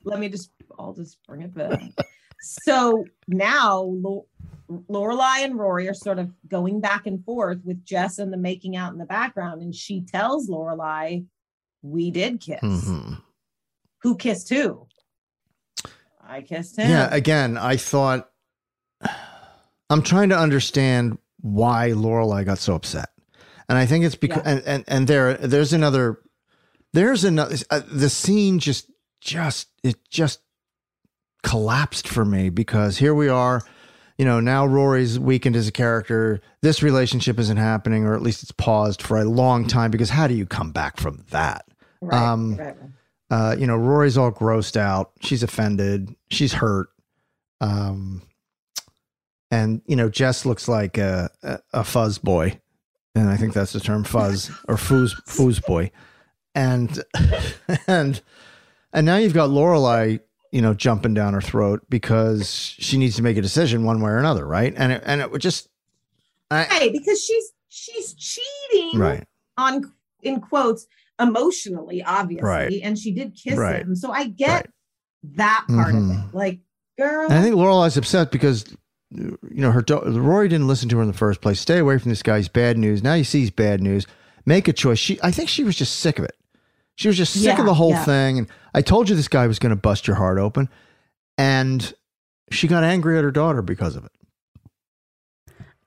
[0.04, 0.50] let me just
[0.80, 1.80] I'll just bring it back.
[2.42, 3.84] So now
[4.90, 8.76] Lorelai and Rory are sort of going back and forth with Jess and the making
[8.76, 11.26] out in the background, and she tells Lorelai,
[11.82, 12.62] "We did kiss.
[12.62, 13.22] Mhm.
[14.02, 14.88] Who kissed who?
[16.26, 16.90] I kissed him.
[16.90, 17.14] Yeah.
[17.14, 18.30] Again, I thought
[19.90, 23.10] I'm trying to understand why Lorelai got so upset,
[23.70, 26.20] and I think it's because and, and and there there's another
[26.94, 30.40] there's another uh, the scene just just it just
[31.44, 33.62] collapsed for me because here we are.
[34.18, 36.40] You know, now Rory's weakened as a character.
[36.62, 39.92] This relationship isn't happening, or at least it's paused for a long time.
[39.92, 41.66] Because how do you come back from that?
[42.02, 42.76] Right, um, right,
[43.32, 45.12] uh, you know, Rory's all grossed out.
[45.22, 46.16] She's offended.
[46.30, 46.90] She's hurt.
[47.62, 48.22] Um,
[49.50, 52.60] and you know, Jess looks like a, a, a fuzz boy,
[53.16, 55.92] and I think that's the term, fuzz or foos foos boy.
[56.56, 57.04] And
[57.88, 58.22] and
[58.92, 60.20] and now you've got Lorelai,
[60.54, 62.48] you know, jumping down her throat because
[62.78, 64.72] she needs to make a decision one way or another, right?
[64.78, 65.68] And it, and it would just
[66.52, 69.24] hey, because she's she's cheating right.
[69.58, 69.92] on
[70.22, 70.86] in quotes
[71.20, 72.80] emotionally, obviously, Right.
[72.84, 73.82] and she did kiss Right.
[73.82, 73.96] him.
[73.96, 74.70] So I get
[75.36, 76.30] that part of Mhm.
[76.30, 76.36] it.
[76.36, 76.60] Like,
[77.00, 78.66] girl, And I think Lorelai's upset because
[79.12, 81.60] you know her da- Rory didn't listen to her in the first place.
[81.60, 83.02] Stay away from this guy's bad news.
[83.04, 84.06] Now you see he's bad news.
[84.46, 85.00] Make a choice.
[85.00, 86.36] She, I think she was just sick of it.
[86.96, 88.04] She was just sick Yeah, of the whole yeah.
[88.06, 88.38] thing.
[88.38, 90.70] And I told you this guy was going to bust your heart open,
[91.38, 91.94] and
[92.52, 94.12] she got angry at her daughter because of it.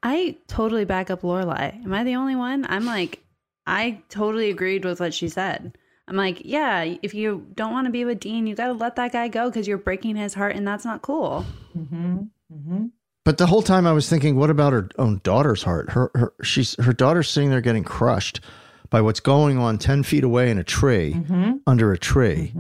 [0.03, 1.85] I totally back up Lorelai.
[1.85, 2.67] Am I the only one?
[2.69, 3.23] I'm like,
[3.67, 5.77] I totally agreed with what she said.
[6.09, 8.95] I'm like, yeah, if you don't want to be with Dean, you got to let
[8.97, 11.45] that guy go because you're breaking his heart, and that's not cool.
[11.77, 12.19] Mm-hmm.
[12.53, 12.87] Mm-hmm.
[13.25, 15.91] But the whole time I was thinking, what about her own daughter's heart?
[15.91, 18.41] Her, her, she's her daughter's sitting there getting crushed
[18.91, 21.61] by what's going on ten feet away in a tree, Mhm.
[21.67, 22.53] under a tree.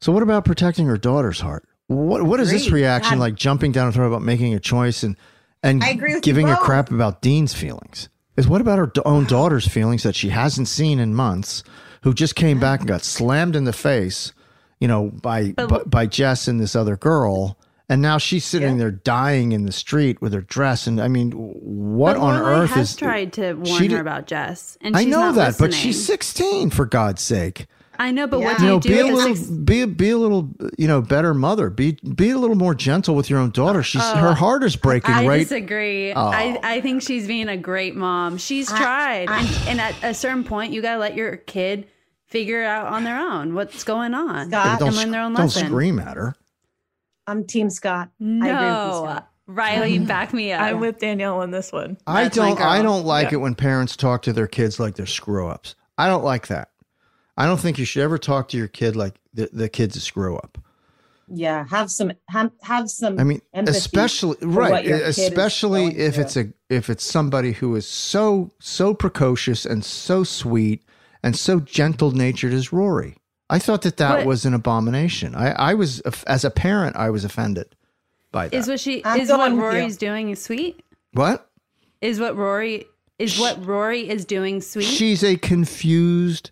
[0.00, 1.66] So what about protecting her daughter's heart?
[1.88, 3.20] What what is this reaction God.
[3.20, 3.34] like?
[3.36, 5.16] Jumping down her throat about making a choice and
[5.62, 5.82] and
[6.22, 8.08] giving a crap about Dean's feelings?
[8.36, 11.62] Is what about her own daughter's feelings that she hasn't seen in months,
[12.02, 14.32] who just came back and got slammed in the face,
[14.78, 17.56] you know, by by, by Jess and this other girl,
[17.88, 21.32] and now she's sitting there dying in the street with her dress, and I mean,
[21.32, 22.96] what but on Lorelai earth has is?
[22.96, 26.70] tried to warn she her about Jess, and I know not that, but she's sixteen
[26.70, 27.66] for God's sake.
[27.98, 28.88] I know, but what do you, know, do?
[28.90, 31.70] be a little, six- be a, be a little, you know, better mother.
[31.70, 33.82] Be be a little more gentle with your own daughter.
[33.82, 35.38] She's oh, her heart is breaking, I right?
[35.38, 36.12] disagree.
[36.12, 36.26] Oh.
[36.26, 38.36] I, I think she's being a great mom.
[38.36, 39.30] She's tried.
[39.30, 41.86] and, and at a certain point, you got to let your kid
[42.26, 44.78] figure out on their own what's going on Scott?
[44.80, 45.68] don't and learn their own don't lesson.
[45.68, 46.34] scream at her.
[47.26, 48.10] I'm Team Scott.
[48.20, 49.02] I agree with you, No.
[49.04, 49.30] Scott.
[49.48, 50.60] Riley, back me up.
[50.62, 51.96] I'm with Danielle on this one.
[52.06, 52.60] I That's my don't.
[52.60, 53.34] I don't like Yeah.
[53.38, 55.74] it when parents talk to their kids like they're screw ups.
[55.98, 56.70] I don't like that.
[57.36, 60.00] I don't think you should ever talk to your kid like the, the kid's a
[60.00, 60.58] screw up.
[61.28, 63.18] Yeah, have some have, have some.
[63.18, 66.22] I mean, especially right, your kid is especially if through.
[66.24, 70.84] it's a if it's somebody who is so so precocious and so sweet
[71.24, 73.16] and so gentle natured as Rory.
[73.48, 75.34] I thought that that But- was an abomination.
[75.34, 77.74] I I was as a parent I was offended
[78.32, 78.56] by that.
[78.56, 79.78] Is what she I'm is what going with you.
[79.80, 80.82] Rory's doing is sweet?
[81.12, 81.48] what?
[82.00, 82.84] Is what Rory
[83.18, 84.84] is what Rory is doing sweet?
[84.84, 86.50] She's a confused,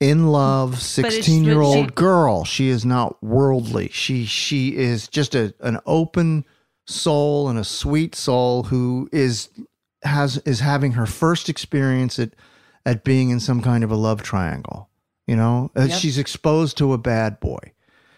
[0.00, 2.44] in love, sixteen-year-old she- girl.
[2.44, 3.88] She is not worldly.
[3.92, 6.44] She she is just a an open
[6.86, 9.48] soul and a sweet soul who is
[10.02, 12.30] has is having her first experience at
[12.84, 14.88] at being in some kind of a love triangle.
[15.26, 15.98] You know, Uh, Yep.
[15.98, 17.58] she's exposed to a bad boy.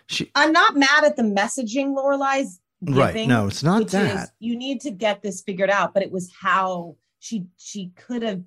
[0.07, 2.99] She I'm not mad at the messaging Lorelai's giving.
[3.01, 3.29] Right.
[3.29, 4.25] No, it's not that.
[4.25, 8.23] Is, you need to get this figured out, but it was how she she could
[8.23, 8.43] have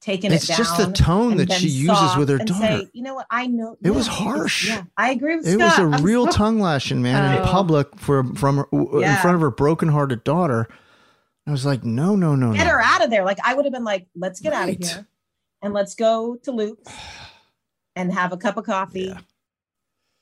[0.00, 0.50] taken It's it.
[0.50, 2.78] It's just the tone that she uses with her and daughter.
[2.82, 3.26] Say, you know what?
[3.30, 4.68] I know It was harsh.
[4.68, 5.92] Yeah, I agree with It was Scott.
[5.92, 6.32] a I'm real sorry.
[6.36, 7.46] tongue lashing, man, in Oh.
[7.46, 10.68] public for from her, in front of her brokenhearted daughter.
[11.46, 12.70] I was like, no, no, no, Get no.
[12.72, 13.24] her out of there.
[13.24, 15.06] Like I would have been like, let's get out of here
[15.62, 16.92] and let's go to Luke's
[17.96, 19.06] and have a cup of coffee.
[19.06, 19.18] Yeah.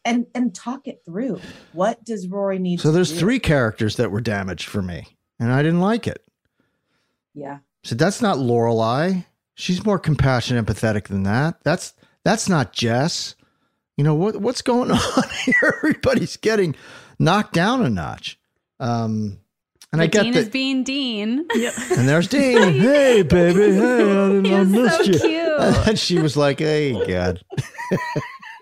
[0.06, 1.40] And, and talk it through.
[1.72, 2.78] What does Rory need?
[2.80, 3.18] So to there's do?
[3.18, 6.22] three characters that were damaged for me, and I didn't like it.
[7.34, 7.58] Yeah.
[7.84, 9.24] So that's not Lorelai.
[9.54, 11.62] She's more compassionate, empathetic than that.
[11.64, 13.34] That's that's not Jess.
[13.96, 15.54] You know what what's going on here?
[15.78, 16.74] Everybody's getting
[17.18, 18.38] knocked down a notch.
[18.80, 19.38] Um,
[19.92, 20.40] and I But get Dean that.
[20.40, 21.46] is being Dean.
[21.54, 21.74] Yep.
[21.96, 22.74] and there's Dean.
[22.74, 23.60] hey, baby.
[23.74, 25.18] Hey, I, didn't, I He was missed so you.
[25.20, 25.43] cute.
[25.86, 27.42] And she was like, "Hey, God."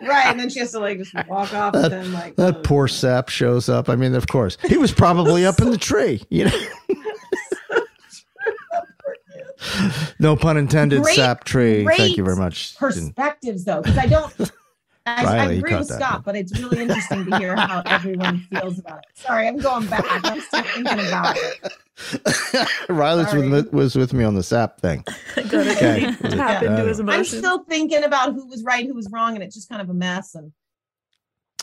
[0.05, 2.61] Right, and then she has to like just walk off and then like That oh.
[2.63, 3.89] poor sap shows up.
[3.89, 6.25] I mean, of course, he was probably up in the tree.
[6.29, 6.61] You know,
[10.19, 11.03] no pun intended.
[11.03, 11.87] Great- sap tree.
[11.97, 12.77] Thank you very much.
[12.77, 14.53] Perspectives though, because I don't.
[15.05, 17.83] I, I Riley, you agree with that Scott, but it's really interesting to hear how
[17.87, 19.05] everyone feels about it.
[19.19, 20.05] Sorry, I'm going back.
[20.09, 22.69] I'm still thinking about it.
[22.89, 23.49] Riley Sorry.
[23.49, 25.05] with, was with me on the sap thing.
[25.37, 26.13] Okay.
[26.21, 29.55] tap into his I'm still thinking about who was right, who was wrong, and it's
[29.55, 30.35] just kind of a mess.
[30.35, 30.53] And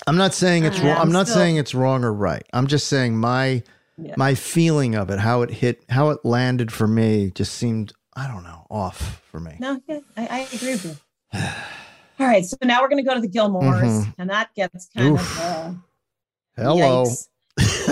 [0.06, 0.96] I'm not saying it's Uh, wrong.
[0.98, 2.46] I'm I'm not still- saying it's wrong or right.
[2.54, 3.64] I'm just saying my
[3.98, 4.16] Yeah.
[4.18, 8.28] my feeling of it, how it hit, how it landed for me, just seemed I
[8.28, 9.56] don't know off for me.
[9.60, 10.86] no, yeah, I, I agree with
[11.34, 11.40] you.
[12.20, 14.13] All right, so now we're going to go to the Gilmores, Mhm.
[14.17, 15.38] and that gets kind Oof.
[15.39, 15.72] of uh,
[16.57, 17.05] Hello.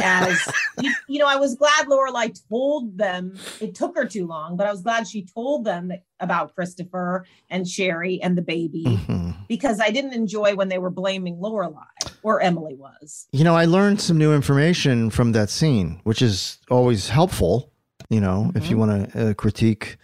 [0.04, 0.48] As
[0.82, 3.40] you, you know, I was glad Lorelai told them.
[3.62, 7.26] It took her too long, but I was glad she told them that, about Christopher
[7.50, 9.34] and Sherry and the baby Mhm.
[9.48, 11.86] because I didn't enjoy when they were blaming Lorelai
[12.22, 13.28] or Emily was.
[13.32, 17.72] You know, I learned some new information from that scene, which is always helpful.
[18.10, 18.72] You know, if Mm-hmm.
[18.72, 19.98] you want to uh, critique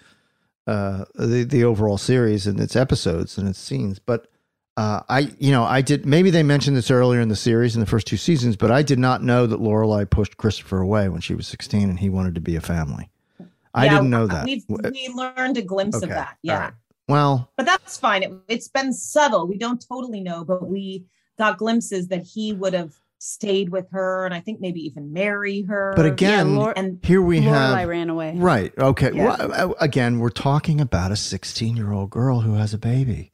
[0.68, 4.28] uh, the the overall series and its episodes and its scenes, but
[4.76, 6.06] uh, I, you know, I did.
[6.06, 8.82] Maybe they mentioned this earlier in the series in the first two seasons, but I
[8.82, 12.34] did not know that Lorelai pushed Christopher away when she was sixteen and he wanted
[12.36, 13.10] to be a family.
[13.76, 14.46] I Yeah, didn't know that.
[14.46, 16.38] We've we learned a glimpse of that.
[16.42, 16.60] Yeah.
[16.60, 16.74] right.
[17.08, 18.24] Well, But that's fine.
[18.24, 19.48] It, it's been subtle.
[19.48, 21.06] We don't totally know, but we
[21.38, 22.94] got glimpses that he would have
[23.24, 25.94] stayed with her and I think maybe even marry her.
[25.96, 28.34] But again, and here we Lorelai have ran away.
[28.36, 28.78] Right.
[28.78, 29.12] Okay.
[29.14, 29.24] Yeah.
[29.24, 33.32] Well, uh, again, we're talking about a 16 year old girl who has a baby.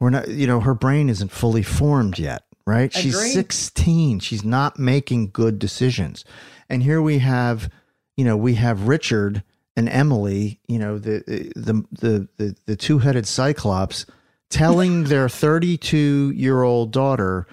[0.00, 2.92] We're not, you know, her brain isn't fully formed yet, right?
[2.92, 4.20] She's 16.
[4.20, 6.24] She's not making good decisions.
[6.68, 7.70] And here we have,
[8.16, 9.42] you know, we have Richard
[9.76, 11.22] and Emily, you know, the
[11.54, 14.06] the the the, the two headed cyclops
[14.48, 17.46] telling their 32 year old daughter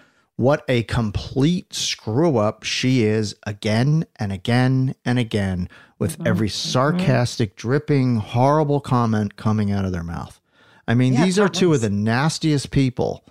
[0.43, 5.69] what a complete screw up she is again and again and again
[5.99, 6.27] with Mm-hmm.
[6.27, 10.41] every sarcastic, dripping, horrible comment coming out of their mouth.
[10.87, 11.77] I mean, Yeah, these are two once.
[11.83, 13.23] of the nastiest people.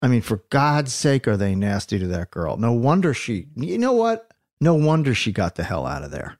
[0.00, 2.56] I mean, for God's sake, are they nasty to that girl?
[2.58, 4.30] No wonder she, you know what?
[4.60, 6.38] No wonder she got the hell out of there.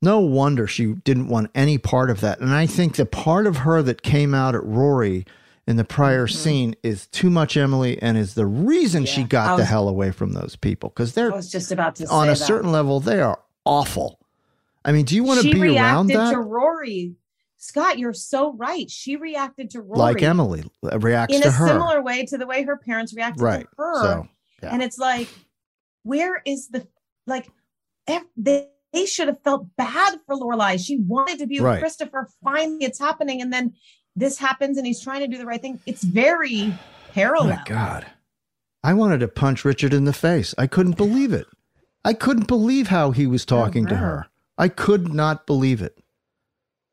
[0.00, 2.38] No wonder she didn't want any part of that.
[2.40, 5.24] And I think the part of her that came out at Rory
[5.66, 6.36] in the prior Mm-hmm.
[6.36, 10.10] scene is too much Emily and is the reason she got I the hell away
[10.10, 12.36] from those people because they're was just about to on a that.
[12.36, 14.20] certain level, they are awful.
[14.84, 16.30] I mean, do you want to be around reacted that?
[16.32, 17.14] to Rory.
[17.56, 18.90] Scott, you're so right.
[18.90, 21.66] She reacted to Rory like Emily uh, reacts in a her.
[21.68, 23.62] similar way to the way her parents reacted Right.
[23.62, 24.02] to her.
[24.02, 24.28] So,
[24.62, 24.68] yeah.
[24.74, 25.28] And it's like,
[26.02, 26.86] where is the
[27.26, 27.48] like?
[28.36, 30.78] They, they should have felt bad for Lorelai.
[30.84, 31.80] She wanted to be with Right.
[31.80, 32.28] Christopher.
[32.42, 33.72] Finally, it's happening, and then
[34.16, 35.80] this happens, and he's trying to do the right thing.
[35.86, 36.78] It's very Oh
[37.12, 37.56] parallel.
[37.56, 38.06] my God.
[38.82, 40.54] I wanted to punch Richard in the face.
[40.58, 41.46] I couldn't believe it.
[42.04, 44.00] I couldn't believe how he was talking to wow.
[44.00, 44.26] her.
[44.58, 45.96] I could not believe it.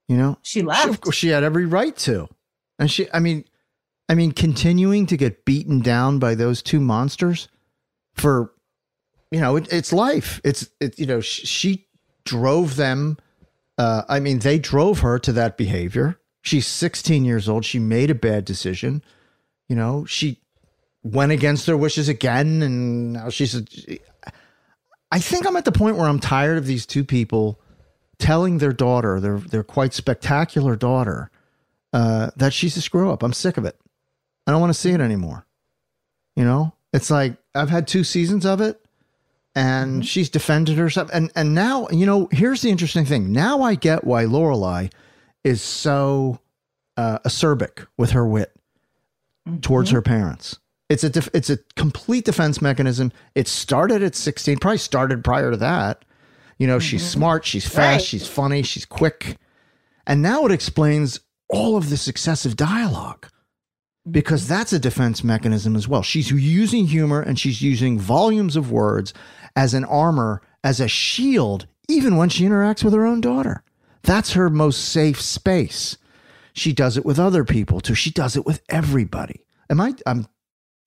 [0.08, 0.90] You know, She She, left.
[0.90, 2.28] of course, she had every right to.
[2.80, 3.46] And she, I mean,
[4.10, 7.48] I mean, continuing to get beaten down by those two monsters
[8.14, 8.52] for,
[9.32, 10.42] you know, it, it's life.
[10.44, 11.88] It's, it, you know, she, she
[12.26, 13.18] drove them.
[13.78, 16.20] Uh, I mean, they drove her to that behavior.
[16.42, 17.66] She's 16 years old.
[17.66, 19.04] She made a bad decision.
[19.70, 20.40] You know, she
[21.04, 22.62] went against their wishes again.
[22.62, 23.66] And now she's, a,
[25.12, 27.60] I think I'm at the point where I'm tired of these two people
[28.22, 31.30] telling their daughter, their their quite spectacular daughter,
[31.92, 33.24] uh, that she's a screw up.
[33.24, 33.78] I'm sick of it.
[34.48, 35.46] I don't want to see it anymore.
[36.36, 38.80] You know, it's like I've had two seasons of it,
[39.56, 41.10] and she's defended herself.
[41.12, 43.32] And and now, you know, here's the interesting thing.
[43.32, 44.92] Now I get why Lorelai
[45.44, 46.40] is so
[46.98, 48.56] uh, acerbic with her wit
[49.62, 49.98] towards mm-hmm.
[49.98, 50.60] her parents.
[50.90, 53.12] It's a def- it's a complete defense mechanism.
[53.34, 56.04] It started at 16, probably started prior to that.
[56.58, 57.20] You know, she's mm-hmm.
[57.20, 58.02] smart, she's fast, Right.
[58.02, 59.38] she's funny, she's quick.
[60.06, 61.20] And now it explains
[61.50, 64.12] all of this excessive dialogue mm-hmm.
[64.12, 66.04] because that's a defense mechanism as well.
[66.04, 69.14] She's using humor and she's using volumes of words
[69.56, 73.64] as an armor, as a shield, even when she interacts with her own daughter.
[74.04, 75.98] That's her most safe space.
[76.54, 77.96] She does it with other people too.
[77.96, 79.46] She does it with everybody.
[79.70, 79.94] Am I?
[80.06, 80.28] I'm.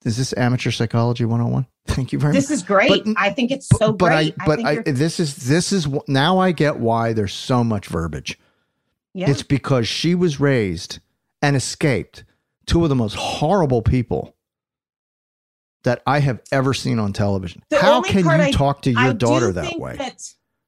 [0.04, 1.66] Is this amateur psychology 101?
[1.86, 2.48] Thank you very This much.
[2.50, 3.04] This is great.
[3.04, 4.34] But- I think it's so but great.
[4.40, 7.86] I, but think I, this is this is now I get why there's so much
[7.86, 8.38] verbiage.
[9.14, 9.30] yeah.
[9.30, 10.98] It's because she was raised
[11.40, 12.24] and escaped
[12.66, 14.34] two of the most horrible people
[15.84, 17.62] that I have ever seen on television.
[17.70, 19.96] The How can you I- talk to your I daughter that think way?
[19.96, 20.22] That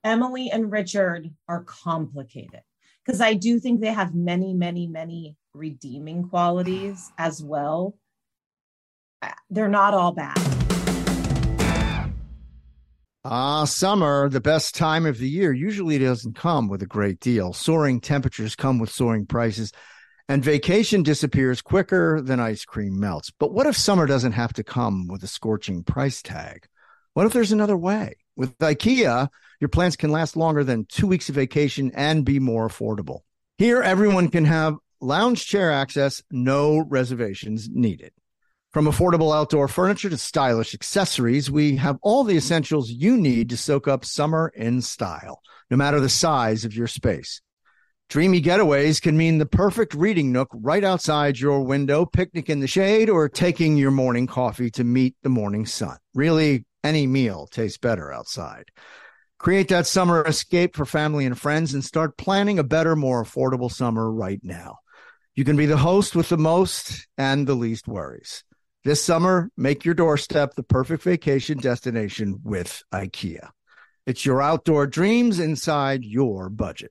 [0.07, 2.61] Emily and Richard are complicated
[3.05, 7.97] because I do think they have many, many, many redeeming qualities as well.
[9.51, 10.39] They're not all bad.
[13.25, 17.53] Ah, summer, the best time of the year, usually doesn't come with a great deal.
[17.53, 19.73] Soaring temperatures come with soaring prices,
[20.29, 23.33] and vacation disappears quicker than ice cream melts.
[23.41, 26.69] But what if summer doesn't have to come with a scorching price tag?
[27.15, 28.19] What if there's another way?
[28.37, 29.31] With IKEA,
[29.61, 33.21] your plans can last longer than two weeks of vacation and be more affordable.
[33.59, 38.13] Here, everyone can have lounge chair access, no reservations needed.
[38.73, 43.57] From affordable outdoor furniture to stylish accessories, we have all the essentials you need to
[43.57, 45.41] soak up summer in style,
[45.71, 47.41] no matter the size of your space.
[48.09, 52.69] Dreamy getaways can mean the perfect reading nook right outside your window, picnic in the
[52.69, 55.97] shade, or taking your morning coffee to meet the morning sun.
[56.15, 58.67] Really, any meal tastes better outside.
[59.47, 63.71] Create that summer escape for family and friends and start planning a better, more affordable
[63.71, 64.79] summer right now.
[65.37, 68.43] You can be the host with the most and the least worries.
[68.83, 73.51] This summer, make your doorstep the perfect vacation destination with IKEA.
[74.05, 76.91] It's your outdoor dreams inside your budget.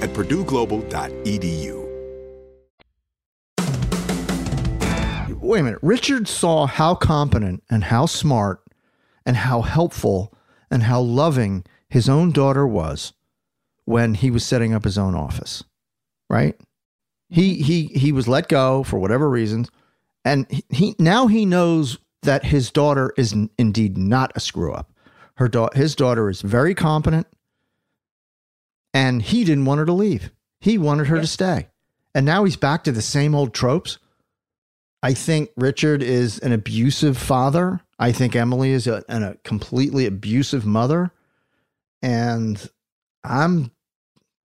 [0.00, 1.80] at purdueglobal.edu.
[5.40, 5.78] Wait a minute.
[5.82, 8.62] Richard saw how competent and how smart
[9.26, 10.32] and how helpful
[10.70, 13.14] and how loving his own daughter was
[13.84, 15.64] when he was setting up his own office.
[16.28, 16.60] Right?
[17.28, 19.70] He he he was let go for whatever reasons
[20.24, 24.92] and he, now he knows that his daughter is indeed not a screw up.
[25.36, 27.26] Her da- his daughter is very competent
[28.94, 30.30] and he didn't want her to leave.
[30.60, 31.68] He wanted her to stay.
[32.14, 33.98] And now he's back to the same old tropes.
[35.02, 37.80] I think Richard is an abusive father.
[37.98, 41.12] I think Emily is a, an- a completely abusive mother.
[42.02, 42.68] And
[43.24, 43.70] I'm,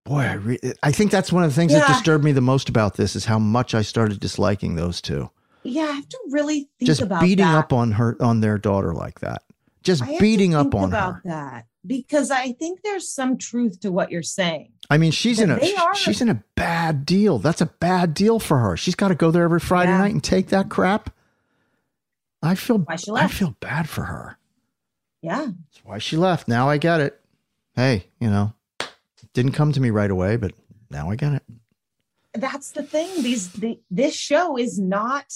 [0.05, 2.69] boy, I, re- I think that's one of the things that disturbed me the most
[2.69, 5.29] about this is how much I started disliking those two.
[5.63, 7.55] Yeah, I have to really think Just about beating that.
[7.57, 9.41] up on her, on their daughter like that.
[9.83, 11.21] Just I have to beating up on about her.
[11.25, 14.71] that because I think there's some truth to what you're saying.
[14.89, 17.39] I mean, she's in a are- she's in a bad deal.
[17.39, 18.77] That's a bad deal for her.
[18.77, 19.97] She's got to go there every Friday Yeah.
[19.99, 21.09] night and take that crap.
[22.43, 24.37] I feel Why she I feel bad for her.
[25.21, 25.45] Yeah.
[25.47, 26.47] That's why she left.
[26.47, 27.19] Now I get it.
[27.75, 28.53] Hey, you know,
[29.33, 30.53] didn't come to me right away, but
[30.91, 31.43] now I get it.
[32.33, 33.09] That's the thing.
[33.23, 35.33] These the, this show is not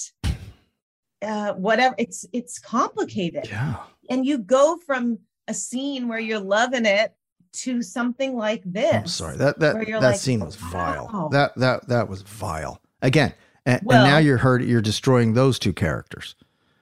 [1.22, 1.94] uh, whatever.
[1.98, 3.48] It's it's complicated.
[3.48, 3.76] Yeah.
[4.08, 5.18] And you go from
[5.50, 7.12] a scene where you're loving it
[7.52, 8.94] to something like this.
[8.94, 9.36] I'm sorry.
[9.36, 11.10] That that that like, scene was oh, vile.
[11.12, 11.28] wow.
[11.32, 12.80] That that that was vile.
[13.02, 13.34] Again,
[13.66, 14.62] and, and now you're hurt.
[14.62, 16.36] You're destroying those two characters.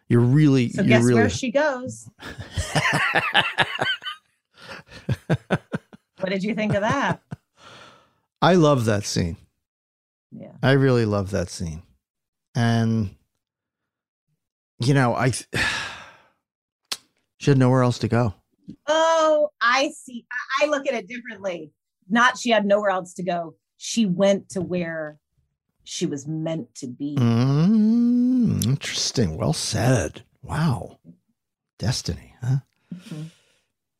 [0.08, 0.68] You're really.
[0.68, 1.20] So you're guess really.
[1.20, 2.10] where she goes.
[5.26, 7.22] what did you think of that?
[8.42, 9.38] I love that scene.
[10.30, 10.52] Yeah.
[10.62, 11.82] I really love that scene,
[12.54, 13.14] and
[14.78, 15.30] you know, I
[17.38, 18.34] she had nowhere else to go.
[18.86, 20.24] Oh, I see.
[20.60, 21.72] I, look at it differently.
[22.08, 23.54] Not she had nowhere else to go.
[23.76, 25.18] She went to where
[25.84, 27.16] she was meant to be.
[27.18, 29.36] Mm, interesting.
[29.36, 30.22] Well said.
[30.42, 30.98] Wow.
[31.78, 32.56] Destiny, huh?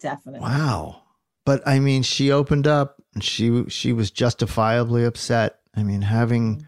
[0.01, 0.41] Definitely.
[0.41, 1.03] Wow.
[1.45, 5.61] But I mean, she opened up and she she was justifiably upset.
[5.75, 6.67] I mean, having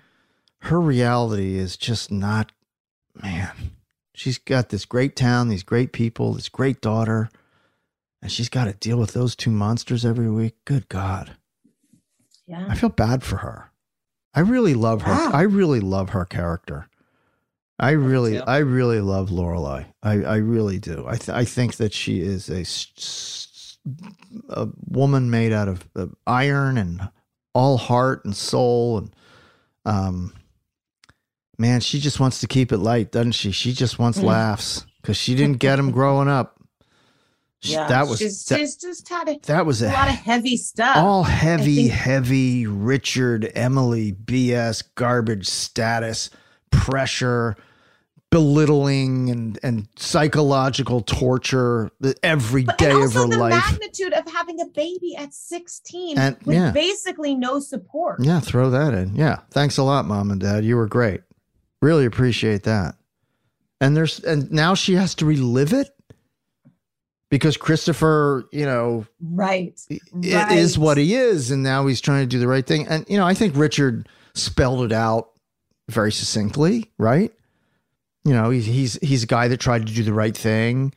[0.60, 2.52] her reality is just not
[3.14, 3.72] man.
[4.14, 7.30] She's got this great town, these great people, this great daughter,
[8.22, 10.54] and she's got to deal with those two monsters every week.
[10.64, 11.36] Good God.
[12.46, 12.66] Yeah.
[12.68, 13.70] I feel bad for her.
[14.34, 15.12] I really love her.
[15.12, 15.30] Yeah.
[15.32, 16.88] I really love her character.
[17.78, 18.44] I really, too.
[18.46, 19.86] I really love Lorelai.
[20.02, 21.06] I, I really do.
[21.08, 22.64] I, th- I think that she is a,
[24.50, 27.08] a woman made out of, of iron and
[27.54, 28.98] all heart and soul.
[28.98, 29.16] And,
[29.86, 30.34] um,
[31.58, 33.50] man, she just wants to keep it light, doesn't she?
[33.50, 34.24] She just wants Mm.
[34.24, 36.59] laughs because she didn't get them growing up.
[37.62, 37.86] She- Yeah.
[37.88, 40.56] that was she's, that, she's just had a, that was a a lot of heavy
[40.56, 40.96] stuff.
[40.96, 46.30] all heavy, heavy Richard, Emily, BS, garbage status,
[46.70, 47.56] pressure,
[48.30, 53.52] belittling, and and psychological torture the- every But- day and of her also the life.
[53.72, 56.70] magnitude of having a baby at 16 And- with yeah.
[56.70, 58.22] basically no support.
[58.24, 59.16] Yeah, throw that in.
[59.16, 60.64] Yeah, thanks a lot, mom and dad.
[60.64, 61.22] You were great.
[61.82, 62.94] Really appreciate that.
[63.80, 65.88] And there's and now she has to relive it
[67.30, 69.80] because Christopher, you know, Right.
[69.88, 70.02] it
[70.52, 70.84] is Right.
[70.84, 73.26] what he is and now he's trying to do the right thing and you know
[73.26, 75.30] i think richard spelled it out
[75.88, 77.32] very succinctly right
[78.24, 80.92] you know he's he's, he's a guy that tried to do the right thing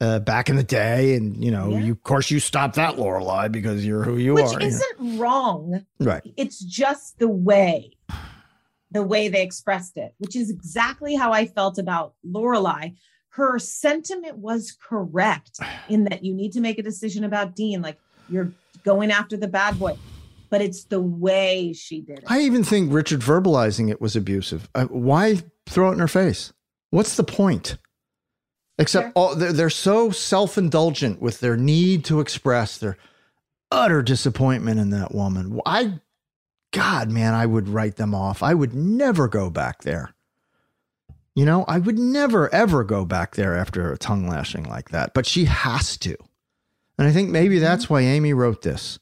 [0.00, 1.78] uh, back in the day and you know Yeah.
[1.80, 4.66] you of course you stopped that Lorelai because you're who you Which are you know.
[4.66, 5.86] isn't wrong.
[6.00, 7.92] right It's just the way,
[8.92, 12.94] the way they expressed it, which is exactly how I felt about Lorelai.
[13.38, 17.80] Her sentiment was correct in that you need to make a decision about Dean.
[17.80, 18.52] Like you're
[18.84, 19.96] going after the bad boy,
[20.50, 22.24] but it's the way she did it.
[22.26, 24.68] i even think richard verbalizing it was abusive.
[24.74, 26.52] Uh, why throw it in her face?
[26.90, 27.78] What's the point?
[28.80, 32.96] Except all, they're, they're so self-indulgent with their need to express their
[33.70, 35.60] utter disappointment in that woman.
[35.64, 36.00] I
[36.70, 38.42] god man i would write them off.
[38.42, 40.14] I would never go back there
[41.38, 45.14] you know i would never ever go back there after a tongue lashing like that
[45.14, 46.16] but she has to
[46.98, 47.94] and i think maybe that's mm-hmm.
[47.94, 48.98] why amy wrote this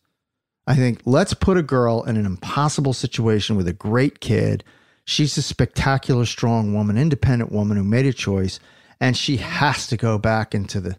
[0.67, 4.63] i think let's put a girl in an impossible situation with a great kid
[5.07, 8.61] she's a spectacular strong woman independent woman who made a choice
[9.01, 10.97] and she has to go back into the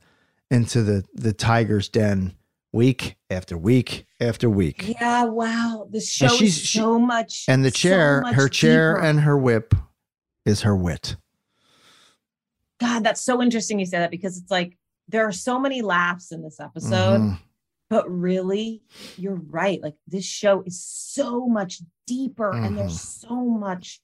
[0.50, 2.34] into the the tiger's den
[2.74, 5.88] week after week after week yeah, wow.
[5.90, 7.46] The show And she's- is so much.
[7.48, 9.06] and the chair much her chair deeper.
[9.06, 9.76] and her whip
[10.46, 11.16] is her wit
[12.80, 16.32] God, that's so interesting you say that because it's like there are so many laughs
[16.32, 17.40] in this episode, Mhm.
[17.90, 18.84] but really,
[19.18, 19.82] you're right.
[19.82, 23.28] Like this show is so much deeper and there's Mm-hmm.
[23.28, 24.02] so much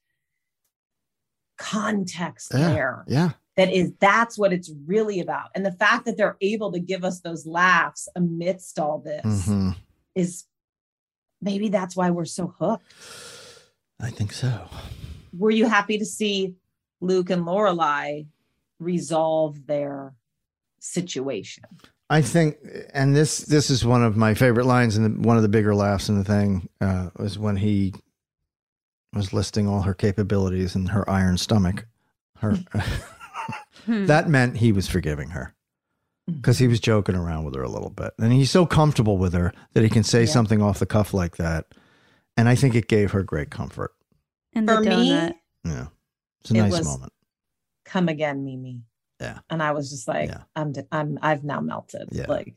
[1.58, 5.50] context yeah there yeah that is that's what it's really about.
[5.54, 9.76] And the fact that they're able to give us those laughs amidst all this Mhm.
[10.16, 10.46] is
[11.40, 12.92] maybe that's why we're so hooked.
[14.00, 14.68] i think so
[15.38, 16.56] Were you happy to see
[17.00, 18.26] Luke and Lorelai
[18.84, 20.14] resolve their
[20.80, 21.64] situation?
[22.10, 22.58] I think,
[22.94, 26.10] and this this is one of my favorite lines, and one of the bigger laughs
[26.10, 27.94] in the thing uh, was when he
[29.14, 31.86] was listing all her capabilities and her iron stomach.
[32.38, 32.80] Her hmm.
[33.86, 34.06] Hmm.
[34.06, 35.54] that meant he was forgiving her
[36.30, 36.36] hmm.
[36.36, 39.34] because he was joking around with her a little bit, and he's so comfortable with
[39.34, 40.28] her that he can say Yeah.
[40.32, 41.66] something off the cuff like that,
[42.38, 43.92] and I think it gave her great comfort.
[44.54, 45.10] And For the me.
[45.66, 45.88] Yeah,
[46.42, 47.13] it's a It nice was- moment.
[47.86, 48.82] Come again, Mimi.
[49.20, 49.40] Yeah.
[49.50, 50.44] And I was just like, Yeah.
[50.56, 52.10] I'm, I'm, I've now melted.
[52.12, 52.26] Yeah.
[52.28, 52.56] Like,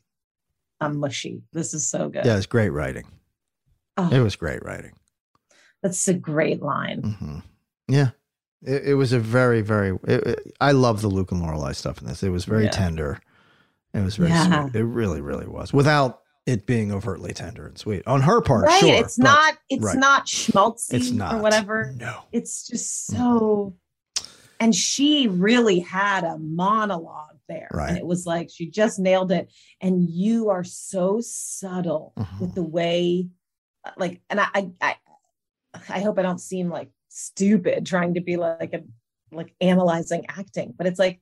[0.81, 1.43] I'm mushy.
[1.53, 2.25] This is so good.
[2.25, 3.05] Yeah, it's great writing.
[3.97, 4.93] Oh, It was great writing.
[5.83, 7.03] that's a great line.
[7.19, 7.39] hmm
[7.89, 8.11] Yeah,
[8.63, 9.91] it, it was a very, very.
[10.07, 12.23] It, it- I love the Luke and Lorelai stuff in this.
[12.23, 12.71] It was very Yeah.
[12.71, 13.21] tender.
[13.95, 14.65] It was very Yeah.
[14.69, 14.75] sweet.
[14.81, 15.73] It really, really was.
[15.73, 18.67] Without it being overtly tender and sweet on her part.
[18.67, 18.81] right.
[18.81, 19.97] sure, it's but- not, it's right.
[19.99, 21.37] not schmaltzy It's not.
[21.37, 21.93] or whatever.
[21.97, 22.21] No.
[22.33, 23.75] It's just so
[24.61, 27.91] and she really had a monologue there Right.
[27.91, 32.41] and it was like she just nailed it and you are so subtle Mhm.
[32.41, 33.29] with the way
[33.97, 34.95] like and I, I i
[35.91, 38.83] i hope i don't seem like stupid trying to be like a
[39.33, 41.21] like analyzing acting but it's like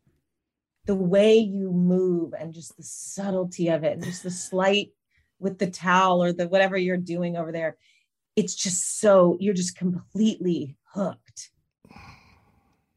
[0.87, 4.91] the way you move and just the subtlety of it and just the slight
[5.39, 7.77] with the towel or the whatever you're doing over there
[8.37, 11.51] it's just so you're just completely hooked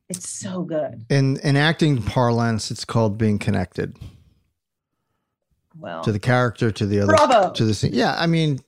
[0.10, 3.98] it's so good In in acting parlance, it's called being connected
[5.76, 7.52] well to the character, to the other, Bravo.
[7.54, 7.92] to the scene.
[7.94, 8.60] Yeah, I mean,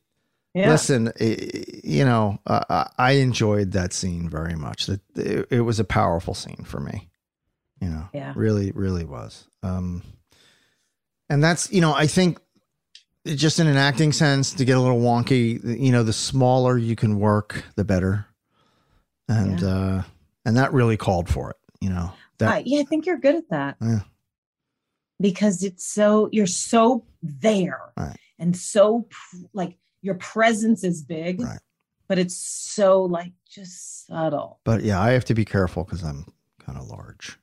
[0.54, 4.86] yeah listen, i- you know, uh, I- enjoyed that scene very much.
[4.86, 7.10] That it, it was a powerful scene for me.
[7.82, 8.34] You know, Yeah.
[8.36, 9.48] really, really was.
[9.64, 10.04] Um,
[11.30, 12.40] and that's you know, I think
[13.26, 16.96] just in an acting sense, to get a little wonky, you know, the smaller you
[16.96, 18.26] can work, the better.
[19.28, 20.04] And uh,
[20.46, 21.58] and that really called for it.
[21.82, 24.00] You know, that Uh, yeah i think you're good at that Yeah.
[25.20, 28.18] because it's so you're so there Right.
[28.38, 29.08] and so
[29.54, 31.60] like your presence is big Right.
[32.08, 36.26] but it's so like just subtle But yeah, I have to be careful because I'm
[36.60, 37.38] kind of large.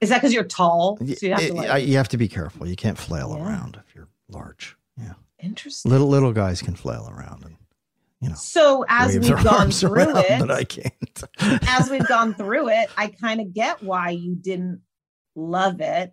[0.00, 2.16] is that because you're tall so you have to it- like I- you have to
[2.18, 2.66] be careful.
[2.66, 3.44] You can't flail Yeah.
[3.46, 4.76] around if you're large.
[5.00, 7.56] Yeah, interesting little little guys can flail around and
[8.20, 11.22] you know so as we've gone through it but I can't.
[11.68, 14.80] as we've gone through it, I kind of get why you didn't
[15.36, 16.12] love it.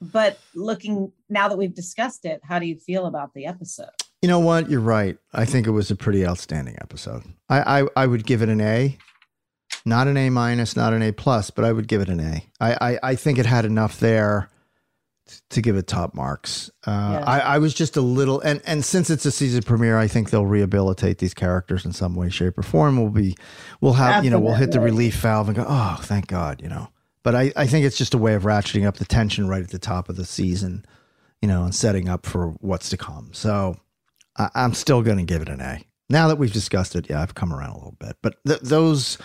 [0.00, 3.90] But looking now that we've discussed it, how do you feel about the episode?
[4.22, 4.70] You know what?
[4.70, 5.18] You're right.
[5.32, 7.22] I think it was a pretty outstanding episode.
[7.48, 8.96] I I, I would give it an A,
[9.84, 12.44] not an A minus, not an A plus, but I would give it an A.
[12.60, 14.48] I I, I think it had enough there
[15.50, 16.70] to give it top marks.
[16.86, 17.24] Uh, Yeah.
[17.26, 20.30] I, I was just a little, and and since it's a season premiere, I think
[20.30, 22.96] they'll rehabilitate these characters in some way, shape, or form.
[23.00, 23.36] We'll be,
[23.80, 26.68] we'll have, you know, we'll hit the relief valve and go, oh, thank God, you
[26.68, 26.88] know.
[27.22, 29.70] But I, I think it's just a way of ratcheting up the tension right at
[29.70, 30.84] the top of the season,
[31.42, 33.30] you know, and setting up for what's to come.
[33.32, 33.76] So
[34.36, 35.82] I, I'm still going to give it an A.
[36.08, 38.16] Now that we've discussed it, yeah, I've come around a little bit.
[38.22, 39.18] But th- those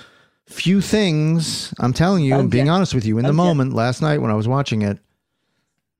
[0.48, 3.36] few things, I'm telling you, and being honest with you, in the Okay.
[3.38, 5.00] moment last night when I was watching it,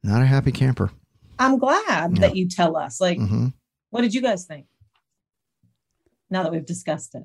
[0.06, 0.92] not a happy camper.
[1.40, 2.20] I'm glad Yeah.
[2.22, 3.02] that you tell us.
[3.02, 3.48] Like, hmm
[3.92, 4.66] what did you guys think?
[6.30, 7.24] Now that we've discussed it.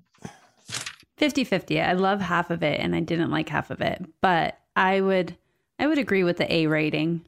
[1.16, 1.80] 50 50.
[1.80, 5.36] I love half of it and I didn't like half of it, but I would
[5.78, 7.22] I would agree with the A rating.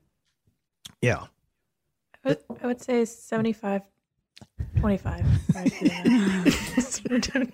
[1.00, 1.24] Yeah.
[2.24, 3.82] I would, I would say 75,
[4.78, 5.24] 25.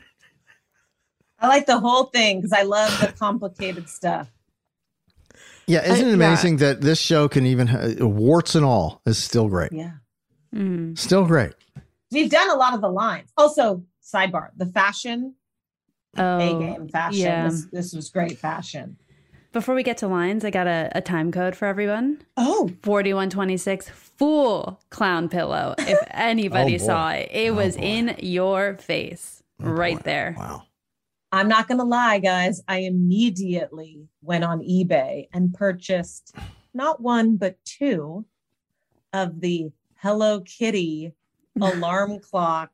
[1.41, 4.29] I like the whole thing because I love the complicated stuff.
[5.69, 5.85] Yeah.
[5.85, 6.27] Isn't I- it yeah.
[6.27, 9.71] amazing that this show can even, ha- warts and all, is still great.
[9.73, 9.93] Yeah.
[10.55, 10.99] Mm.
[10.99, 11.53] Still great.
[12.11, 13.31] We've done a lot of the lines.
[13.37, 15.35] Also, sidebar, the fashion,
[16.17, 17.21] A Oh, game fashion.
[17.21, 17.49] yeah.
[17.49, 18.97] This, this was great fashion.
[19.53, 22.23] Before we get to lines, I got a, a time code for everyone.
[22.37, 25.75] Oh, 4126 full clown pillow.
[25.79, 27.83] If anybody Oh, saw it, it Oh, was boy.
[27.83, 30.03] in your face Oh, right boy.
[30.05, 30.35] there.
[30.39, 30.63] Wow.
[31.31, 32.63] I'm not going to lie, guys.
[32.69, 36.35] I immediately went on eBay and purchased
[36.75, 38.25] not one, but two
[39.13, 41.13] of the Hello Kitty
[41.61, 42.71] alarm clock.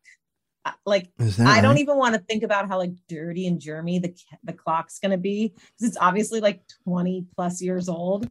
[0.87, 4.55] Like, I don't even want to think about how like dirty and germy the the
[4.55, 8.31] clock's going to be because it's obviously like 20 plus years old.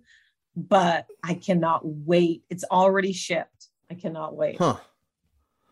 [0.56, 2.44] But I cannot wait.
[2.50, 3.70] It's already shipped.
[3.90, 4.58] I cannot wait.
[4.58, 4.78] Huh.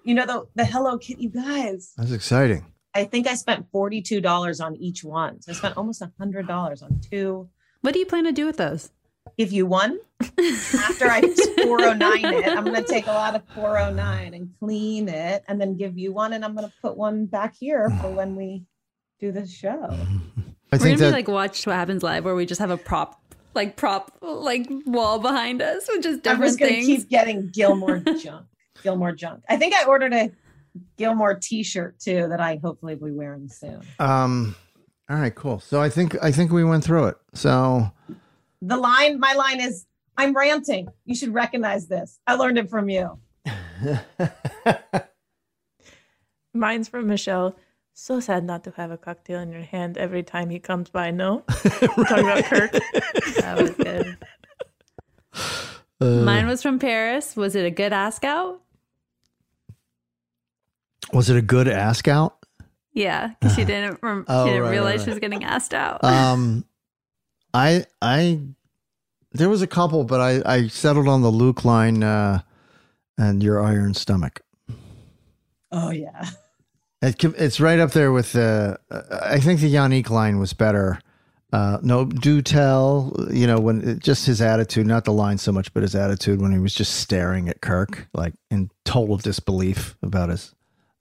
[0.04, 1.94] You know the the Hello Kitty, you guys.
[1.98, 2.66] That's exciting.
[2.94, 5.42] I think I spent $42 on each one.
[5.42, 7.50] So I spent almost $100 on two.
[7.82, 8.92] What do you plan to do with those?
[9.38, 11.22] Give you one after I
[11.64, 12.48] 409 it.
[12.48, 16.12] I'm going to take a lot of 409 and clean it and then give you
[16.12, 16.34] one.
[16.34, 18.64] And I'm going to put one back here for when we
[19.20, 19.70] do the show.
[20.74, 22.78] I We're gonna that be like watch what happens live where we just have a
[22.78, 23.22] prop
[23.54, 27.02] like prop like wall behind us with just I'm different just going to things.
[27.02, 28.48] keep getting Gilmore junk.
[28.82, 29.44] Gilmore junk.
[29.50, 30.32] I think I ordered a
[30.98, 33.82] Gilmore t-shirt too that I hopefully will be wearing soon.
[34.00, 34.56] Um.
[35.10, 35.34] All right.
[35.36, 35.60] Cool.
[35.60, 37.18] So I think I think we went through it.
[37.34, 37.92] So
[38.62, 39.86] The line, my line is,
[40.18, 40.88] I'm ranting.
[41.06, 42.20] You should recognize this.
[42.28, 43.20] I learned it from you.
[46.54, 47.56] Mine's from Michel.
[47.94, 51.12] So sad not to have a cocktail in your hand every time he comes by.
[51.12, 51.90] No, talking
[52.20, 52.72] about Kirk.
[52.72, 54.18] that was good.
[56.00, 57.36] uh, Mine was from Paris.
[57.36, 58.62] Was it a good ask out?
[61.14, 62.38] Was it a good ask out?
[62.94, 64.00] Yeah, because she didn't.
[64.02, 66.04] Rem- Oh, she didn't right, realize right, she was getting asked out.
[66.04, 66.66] Um,
[67.54, 68.40] I I
[69.32, 72.42] there was a couple, but I I settled on the Luke line uh,
[73.18, 74.42] and your iron stomach.
[75.72, 76.30] Oh yeah.
[77.02, 78.78] It, it's right up there with the.
[78.90, 81.00] Uh, I think the Yanic line was better.
[81.52, 83.16] Uh, no, do tell.
[83.32, 86.52] You know when just his attitude, not the line so much, but his attitude when
[86.52, 90.54] he was just staring at Kirk, like in total disbelief about his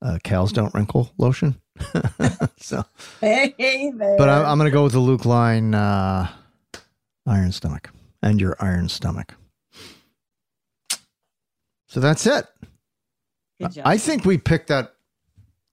[0.02, 1.60] uh, cows don't wrinkle lotion.
[2.59, 2.85] so,
[3.20, 6.28] Hey but I, I'm going to go with the Luke line, uh,
[7.27, 7.90] iron stomach,
[8.22, 9.35] and your iron stomach.
[11.89, 12.47] So that's it.
[13.85, 14.94] I think we picked that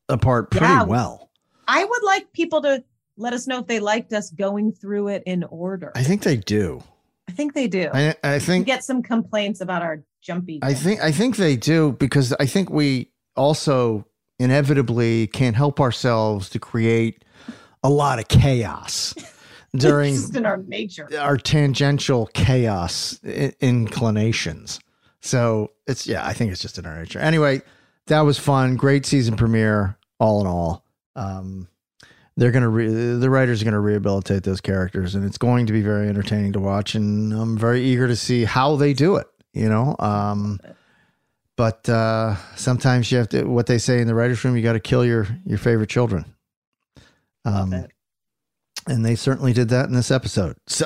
[0.09, 0.83] apart pretty Yeah.
[0.83, 1.29] well.
[1.67, 2.83] I would like people to
[3.17, 5.91] let us know if they liked us going through it in order.
[5.95, 6.83] I think they do.
[7.29, 7.89] I think they do.
[7.93, 10.59] I, I we think get some complaints about our jumpy.
[10.61, 14.05] I think I think they do because I think we also
[14.39, 17.23] inevitably can't help ourselves to create
[17.83, 19.13] a lot of chaos
[19.75, 21.07] during just in our nature.
[21.19, 24.79] our tangential chaos i- inclinations.
[25.21, 27.19] So it's yeah, I think it's just in our nature.
[27.19, 27.61] Anyway,
[28.07, 28.75] that was fun.
[28.75, 30.85] Great season premiere, all in all.
[31.15, 31.67] Um,
[32.37, 32.87] they're gonna re-
[33.17, 36.59] the writers are gonna rehabilitate those characters, and it's going to be very entertaining to
[36.59, 36.93] watch.
[36.95, 39.27] And I'm very eager to see how they do it.
[39.53, 40.59] You know, um,
[41.57, 43.43] but uh, sometimes you have to.
[43.43, 46.23] What they say in the writers' room, you got to kill your your favorite children.
[47.43, 47.87] Um,
[48.87, 50.55] and they certainly did that in this episode.
[50.67, 50.85] So,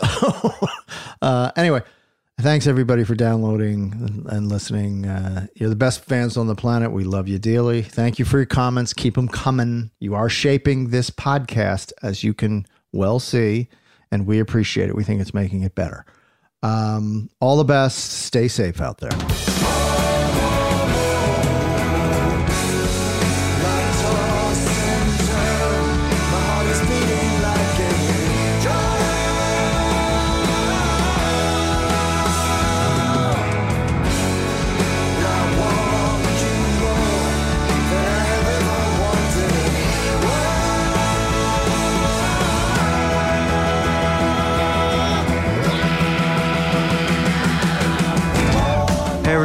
[1.22, 1.82] uh, anyway,
[2.40, 5.06] thanks everybody for downloading and, listening.
[5.06, 6.92] Uh, you're the best fans on the planet.
[6.92, 7.82] We love you dearly.
[7.84, 8.94] Thank you for your comments.
[8.94, 9.92] Keep them coming.
[10.00, 13.68] You are shaping this podcast, as you can well see,
[14.12, 14.96] and we appreciate it.
[14.96, 16.06] We think it's making it better.
[16.64, 17.98] Um, all the best.
[17.98, 19.51] Stay safe out there.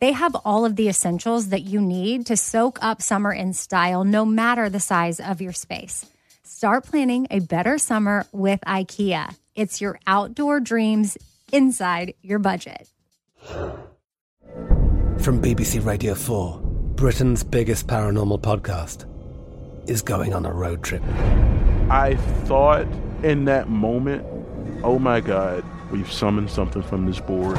[0.00, 4.02] they have all of the essentials that you need to soak up summer in style,
[4.04, 6.06] no matter the size of your space.
[6.42, 9.34] Start planning a better summer with IKEA.
[9.54, 11.16] It's your outdoor dreams
[11.52, 12.88] inside your budget.
[15.18, 19.06] From BBC Radio 4, Britain's biggest paranormal podcast
[19.88, 21.02] is going on a road trip.
[21.90, 22.86] I thought
[23.22, 24.24] in that moment,
[24.82, 27.58] oh my God, we've summoned something from this board.